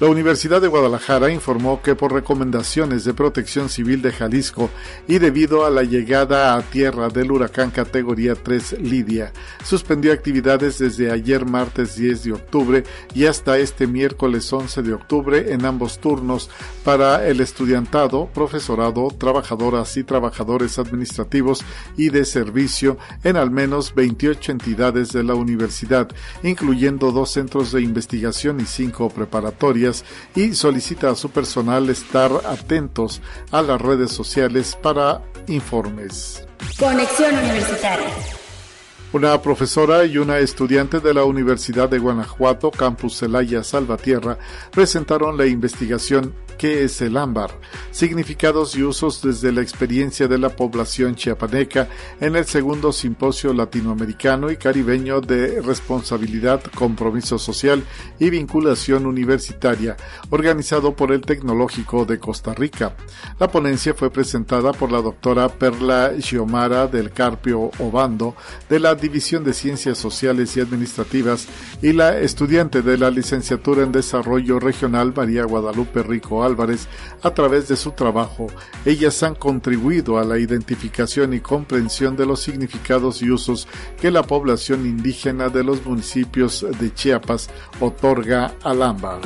[0.01, 4.69] La Universidad de Guadalajara informó que por recomendaciones de Protección Civil de Jalisco
[5.07, 9.33] y debido a la llegada a tierra del huracán categoría 3 Lidia,
[9.63, 12.83] suspendió actividades desde ayer martes 10 de octubre
[13.15, 16.51] y hasta este miércoles 11 de octubre en ambos turnos
[16.83, 21.65] para el estudiantado, profesorado, trabajadoras y trabajadores administrativos
[21.97, 26.09] y de servicio en al menos 28 entidades de la universidad,
[26.43, 29.85] incluyendo dos centros de investigación y cinco preparatorias
[30.35, 33.21] y solicita a su personal estar atentos
[33.51, 36.47] a las redes sociales para informes.
[36.79, 38.09] Conexión Universitaria.
[39.13, 44.39] Una profesora y una estudiante de la Universidad de Guanajuato, Campus Celaya Salvatierra,
[44.73, 47.51] presentaron la investigación ¿Qué es el ámbar?
[47.91, 51.89] Significados y usos desde la experiencia de la población chiapaneca
[52.21, 57.83] en el segundo simposio latinoamericano y caribeño de responsabilidad, compromiso social
[58.19, 59.97] y vinculación universitaria,
[60.31, 62.95] organizado por el Tecnológico de Costa Rica.
[63.39, 68.37] La ponencia fue presentada por la doctora Perla Xiomara del Carpio Obando
[68.69, 71.47] de la División de Ciencias Sociales y Administrativas
[71.83, 76.89] y la estudiante de la licenciatura en Desarrollo Regional María Guadalupe Rico Álvarez
[77.23, 78.47] a través de su trabajo.
[78.85, 83.67] Ellas han contribuido a la identificación y comprensión de los significados y usos
[84.01, 89.21] que la población indígena de los municipios de Chiapas otorga al ámbar.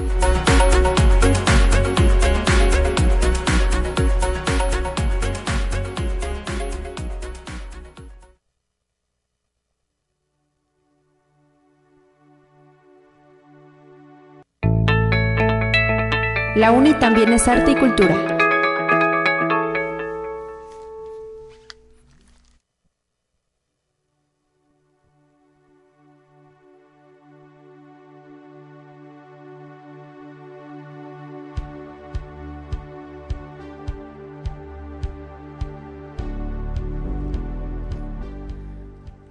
[16.58, 18.36] La UNI también es arte y cultura.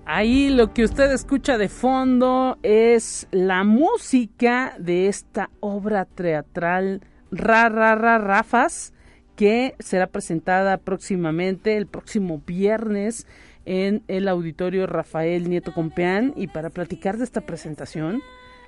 [0.06, 7.02] Ahí lo que usted escucha de fondo es la música de esta obra teatral
[7.32, 8.94] Ra, ra, ra, Rafas,
[9.36, 13.28] que será presentada próximamente, el próximo viernes,
[13.66, 16.34] en el auditorio Rafael Nieto Compeán.
[16.36, 18.22] Y para platicar de esta presentación,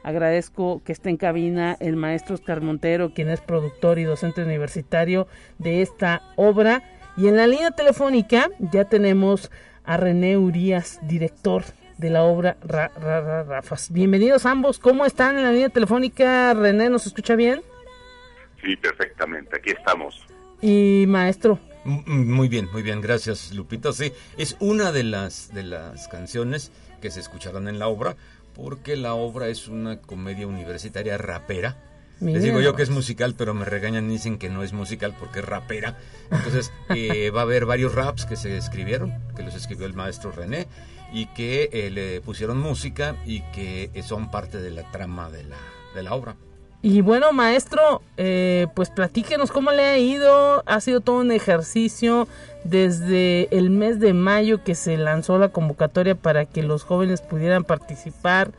[0.03, 5.27] agradezco que esté en cabina el maestro Oscar Montero, quien es productor y docente universitario
[5.57, 6.83] de esta obra.
[7.15, 9.51] Y en la línea telefónica ya tenemos
[9.85, 11.63] a René Urias, director
[11.97, 13.91] de la obra Ra, Ra, Ra, Rafas.
[13.91, 16.53] Bienvenidos ambos, ¿cómo están en la línea telefónica?
[16.53, 17.61] René, ¿nos escucha bien?
[18.61, 20.25] Sí, perfectamente, aquí estamos.
[20.61, 21.59] Y maestro.
[21.85, 23.93] Muy bien, muy bien, gracias Lupita.
[23.93, 28.17] Sí, es una de las, de las canciones que se escucharán en la obra,
[28.53, 31.77] porque la obra es una comedia universitaria rapera.
[32.19, 35.15] Les digo yo que es musical, pero me regañan y dicen que no es musical
[35.17, 35.97] porque es rapera.
[36.29, 40.31] Entonces eh, va a haber varios raps que se escribieron, que los escribió el maestro
[40.31, 40.67] René,
[41.13, 45.57] y que eh, le pusieron música y que son parte de la trama de la,
[45.95, 46.35] de la obra.
[46.81, 50.63] Y bueno, maestro, eh, pues platíquenos cómo le ha ido.
[50.65, 52.27] Ha sido todo un ejercicio
[52.63, 57.65] desde el mes de mayo que se lanzó la convocatoria para que los jóvenes pudieran
[57.65, 58.51] participar.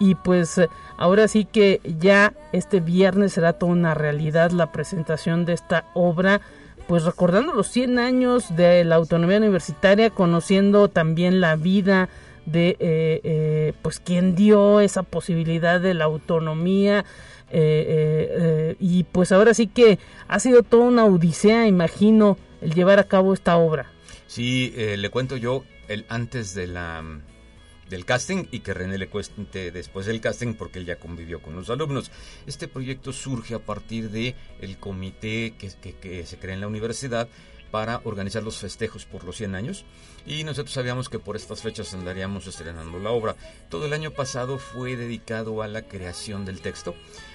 [0.00, 0.60] Y pues
[0.96, 6.40] ahora sí que ya este viernes será toda una realidad la presentación de esta obra.
[6.88, 12.08] Pues recordando los 100 años de la autonomía universitaria, conociendo también la vida
[12.46, 17.04] de eh, eh, pues quien dio esa posibilidad de la autonomía
[17.50, 19.98] eh, eh, eh, y pues ahora sí que
[20.28, 23.90] ha sido toda una odisea, imagino, el llevar a cabo esta obra.
[24.26, 27.02] Sí, le cuento yo el antes de la
[27.88, 31.56] del casting y que René le cuente después del casting porque él ya convivió con
[31.56, 32.12] los alumnos.
[32.46, 36.68] Este proyecto surge a partir de el comité que, que, que se crea en la
[36.68, 37.28] universidad
[37.70, 39.84] para organizar los festejos por los 100 años
[40.26, 43.36] y nosotros sabíamos que por estas fechas andaríamos estrenando la obra.
[43.68, 46.94] Todo el año pasado fue dedicado a la creación del texto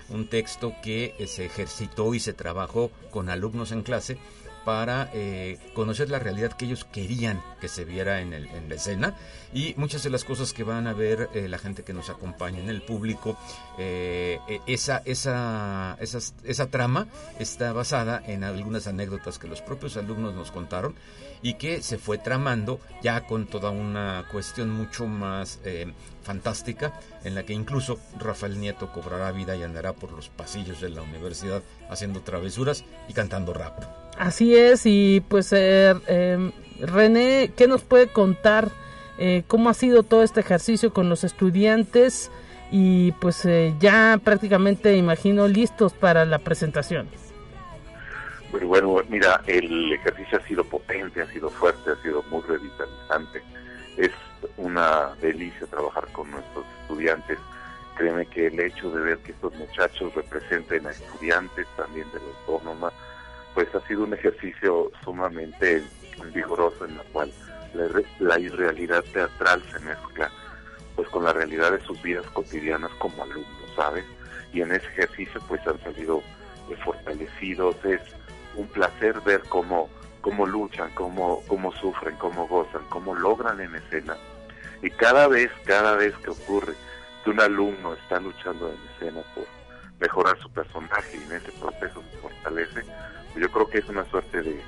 [0.10, 4.18] un texto que se ejercitó y se trabajó con alumnos en clase
[4.66, 9.14] para eh, conocer la realidad que ellos querían que se viera en, el, la escena
[9.54, 12.60] y muchas de las cosas que van a ver eh, la gente que nos acompaña
[12.60, 13.38] en el público,
[13.78, 17.08] eh, esa, esa, esa trama
[17.40, 20.96] está basada en algunas anécdotas que los propios alumnos nos contaron
[21.42, 25.60] y que se fue tramando ya con toda una cuestión mucho más
[26.24, 30.90] fantástica en la que incluso Rafael Nieto cobrará vida y andará por los pasillos de
[30.90, 34.05] la universidad haciendo travesuras y cantando rap.
[34.18, 38.70] Así es, y pues eh, em, René, ¿qué nos puede contar?
[39.18, 42.32] Eh, ¿Cómo ha sido todo este ejercicio con los estudiantes?
[42.72, 47.08] Y pues eh, ya prácticamente, imagino, listos para la presentación.
[48.52, 53.42] Bueno, bueno, mira, el ejercicio ha sido potente, ha sido fuerte, ha sido muy revitalizante.
[53.98, 54.12] Es
[54.58, 57.38] una delicia trabajar con nuestros estudiantes.
[57.98, 62.26] Créeme que el hecho de ver que estos muchachos representen a estudiantes también de la
[62.40, 62.92] autónoma,
[63.56, 65.82] pues ha sido un ejercicio sumamente
[66.34, 67.32] vigoroso en la cual
[68.20, 70.30] la, irrealidad teatral se mezcla
[70.96, 74.06] pues con la realidad de sus vidas cotidianas como alumnos, ¿sabes?
[74.54, 76.22] Y en ese ejercicio pues han salido
[76.70, 78.02] eh, fortalecidos, es
[78.56, 79.90] un placer ver cómo,
[80.22, 84.16] cómo luchan, cómo, cómo sufren, cómo gozan, cómo logran en escena.
[84.82, 86.74] Y cada vez, cada vez que ocurre
[87.24, 89.46] que un alumno está luchando en escena por
[90.00, 92.84] mejorar su personaje y en ese proceso se fortalece,
[93.36, 94.62] yo creo que es una suerte de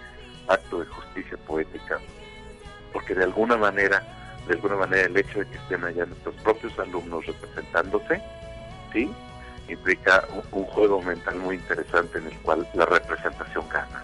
[0.47, 1.99] acto de justicia poética,
[2.93, 4.03] porque de alguna manera,
[4.47, 8.22] de alguna manera el hecho de que estén allá nuestros propios alumnos representándose,
[8.93, 9.11] ¿sí?
[9.70, 14.03] implica un, juego mental muy interesante en el cual la representación gana.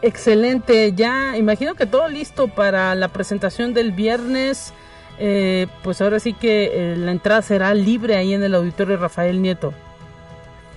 [0.00, 4.72] Excelente, ya imagino que todo listo para la presentación del viernes.
[5.18, 9.42] Eh, pues ahora sí que eh, la entrada será libre ahí en el auditorio Rafael
[9.42, 9.74] Nieto.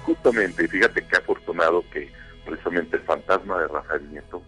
[0.04, 2.12] Justamente, fíjate que afortunado que
[2.46, 4.44] precisamente el fantasma de Rafael Nieto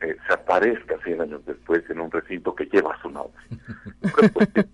[0.00, 3.42] eh, se aparezca 100 años después en un recinto que lleva su nombre.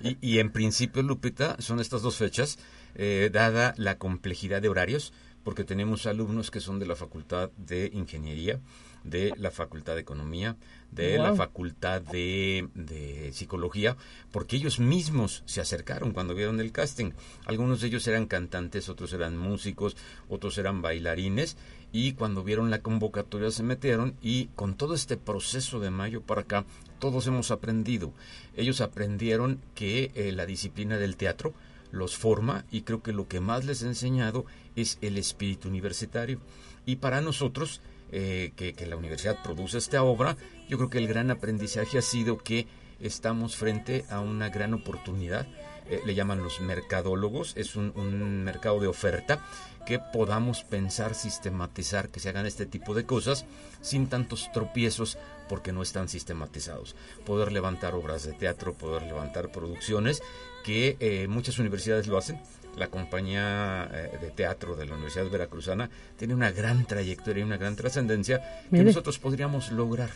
[0.00, 2.58] y, en principio, Lupita, son estas dos fechas,
[2.96, 5.12] eh, dada la complejidad de horarios,
[5.44, 8.58] porque tenemos alumnos que son de la Facultad de Ingeniería,
[9.04, 10.56] de la Facultad de Economía,
[10.90, 13.96] de la Facultad de, de, Psicología,
[14.32, 17.12] porque ellos mismos se acercaron cuando vieron el casting.
[17.44, 19.96] Algunos de ellos eran cantantes, otros eran músicos,
[20.28, 21.56] otros eran bailarines,
[21.92, 26.42] y cuando vieron la convocatoria se metieron y con todo este proceso de mayo para
[26.42, 26.64] acá,
[26.98, 28.12] todos hemos aprendido.
[28.56, 31.54] Ellos aprendieron que eh, la disciplina del teatro
[31.90, 34.44] los forma y creo que lo que más les ha enseñado
[34.76, 36.40] es el espíritu universitario.
[36.84, 37.80] Y para nosotros,
[38.12, 40.36] eh, que, la universidad produce esta obra,
[40.68, 42.66] yo creo que el gran aprendizaje ha sido que
[43.00, 45.46] estamos frente a una gran oportunidad.
[45.90, 49.42] Eh, le llaman los mercadólogos, es un, un, mercado de oferta
[49.86, 53.46] que podamos pensar, sistematizar, que se hagan este tipo de cosas
[53.80, 55.16] sin tantos tropiezos
[55.48, 56.94] porque no están sistematizados.
[57.24, 60.20] Poder levantar obras de teatro, poder levantar producciones
[60.62, 62.38] que eh, muchas universidades lo hacen.
[62.78, 67.56] La compañía eh, de teatro de la Universidad Veracruzana tiene una gran trayectoria y una
[67.56, 70.10] gran trascendencia que nosotros podríamos lograr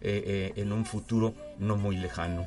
[0.00, 2.46] eh, en un futuro no muy lejano.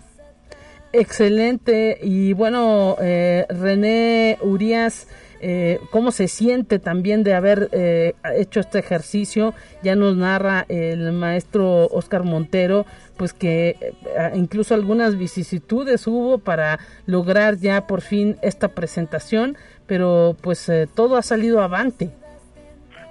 [0.93, 1.97] Excelente.
[2.01, 5.07] Y bueno, René Urias,
[5.41, 9.53] eh, cómo se siente también de haber eh, hecho este ejercicio.
[9.83, 12.85] Ya nos narra el maestro Oscar Montero,
[13.17, 19.57] pues que eh, incluso algunas vicisitudes hubo para lograr ya por fin esta presentación,
[19.87, 22.11] pero pues todo ha salido avante.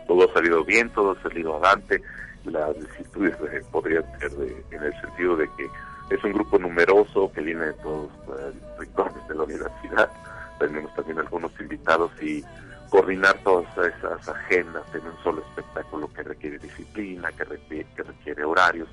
[0.07, 2.03] Todo ha salido bien, todo ha salido avante.
[2.45, 3.37] Las vicisitudes
[3.71, 4.33] podrían ser
[4.71, 9.29] en el sentido de que es un grupo numeroso que viene de todos los rincones
[9.29, 10.11] de la universidad
[10.59, 12.45] tenemos también algunos invitados y
[12.91, 18.45] coordinar todas esas agendas en un solo espectáculo que requiere disciplina, que requiere, que requiere
[18.45, 18.89] horarios,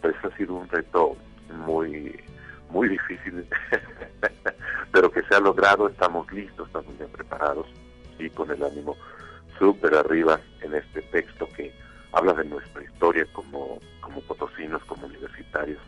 [0.00, 1.16] pues ha sido un reto
[1.66, 2.20] muy
[2.72, 3.46] muy difícil,
[4.92, 7.66] pero que se ha logrado, estamos listos, estamos bien preparados
[8.18, 8.96] y con el ánimo
[9.58, 11.72] súper arriba en este texto que
[12.12, 15.80] habla de nuestra historia como, como potosinos, como universitarios,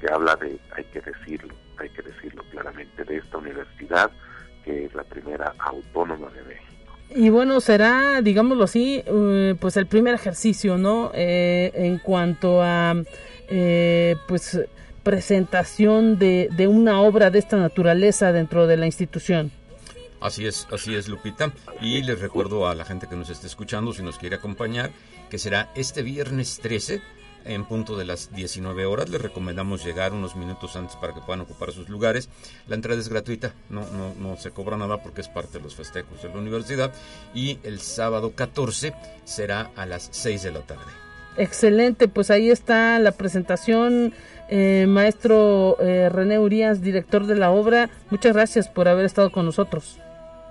[0.00, 4.10] que habla de, hay que decirlo, hay que decirlo claramente, de esta universidad,
[4.68, 6.92] que es la primera autónoma de México.
[7.16, 11.10] Y bueno, será, digámoslo así, eh, pues el primer ejercicio, ¿no?
[11.14, 12.94] Eh, en cuanto a,
[13.48, 14.60] eh, pues,
[15.02, 19.50] presentación de, de una obra de esta naturaleza dentro de la institución.
[20.20, 21.50] Así es, así es, Lupita.
[21.80, 24.90] Y les recuerdo a la gente que nos esté escuchando, si nos quiere acompañar,
[25.30, 27.00] que será este viernes 13
[27.44, 29.08] en punto de las 19 horas.
[29.08, 32.28] Les recomendamos llegar unos minutos antes para que puedan ocupar sus lugares.
[32.66, 35.74] La entrada es gratuita, no, no, no se cobra nada porque es parte de los
[35.74, 36.92] festejos de la universidad.
[37.34, 38.92] Y el sábado 14
[39.24, 41.08] será a las 6 de la tarde.
[41.36, 44.12] Excelente, pues ahí está la presentación.
[44.50, 49.44] Eh, maestro eh, René Urias, director de la obra, muchas gracias por haber estado con
[49.44, 49.98] nosotros.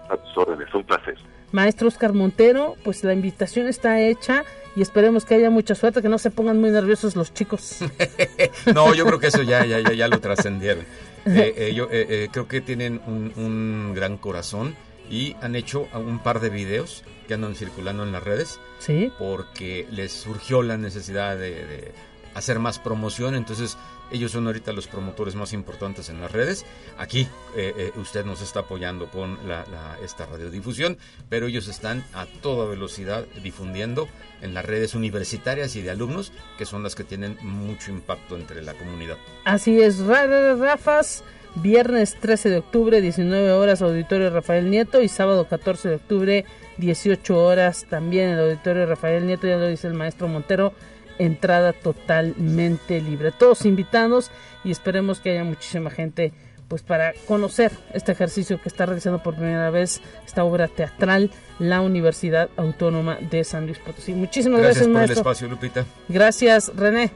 [0.10, 1.16] A tus órdenes, un placer.
[1.52, 4.44] Maestro Oscar Montero, pues la invitación está hecha
[4.78, 7.80] y esperemos que haya mucha suerte, que no se pongan muy nerviosos los chicos.
[8.76, 10.86] no, yo creo que eso ya, ya, ya, ya lo trascendieron.
[11.26, 14.76] Eh, eh, yo eh, creo que tienen un, gran corazón
[15.10, 18.60] y han hecho un par de videos que andan circulando en las redes.
[18.78, 19.12] Sí.
[19.18, 21.92] Porque les surgió la necesidad de
[22.34, 23.78] hacer más promoción, entonces
[24.12, 26.66] ellos son ahorita los promotores más importantes en las redes.
[26.98, 29.66] Aquí eh, eh, usted nos está apoyando con la,
[30.04, 30.98] esta radiodifusión,
[31.30, 34.08] pero ellos están a toda velocidad difundiendo
[34.42, 38.62] en las redes universitarias y de alumnos, que son las que tienen mucho impacto entre
[38.62, 39.18] la comunidad.
[39.46, 41.24] Así es, Rafas.
[41.56, 45.02] Viernes 13 de octubre, 19 horas, Auditorio Rafael Nieto.
[45.02, 46.46] Y sábado 14 de octubre,
[46.78, 49.48] 18 horas, también el Auditorio Rafael Nieto.
[49.48, 50.74] Ya lo dice el maestro Montero
[51.20, 53.32] entrada totalmente libre.
[53.32, 54.32] Todos invitados
[54.64, 56.34] y esperemos que haya muchísima gente
[56.68, 61.82] pues para conocer este ejercicio que está realizando por primera vez esta obra teatral la
[61.82, 64.14] Universidad Autónoma de San Luis Potosí.
[64.14, 65.86] Muchísimas gracias, gracias por el espacio, Lupita.
[66.10, 67.12] Gracias, René.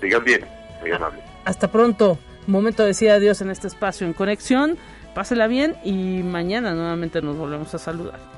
[0.00, 0.44] Digan bien,
[1.44, 2.18] Hasta pronto.
[2.46, 4.78] Momento de decir adiós en este espacio en conexión.
[5.14, 8.37] Pásela bien y mañana nuevamente nos volvemos a saludar.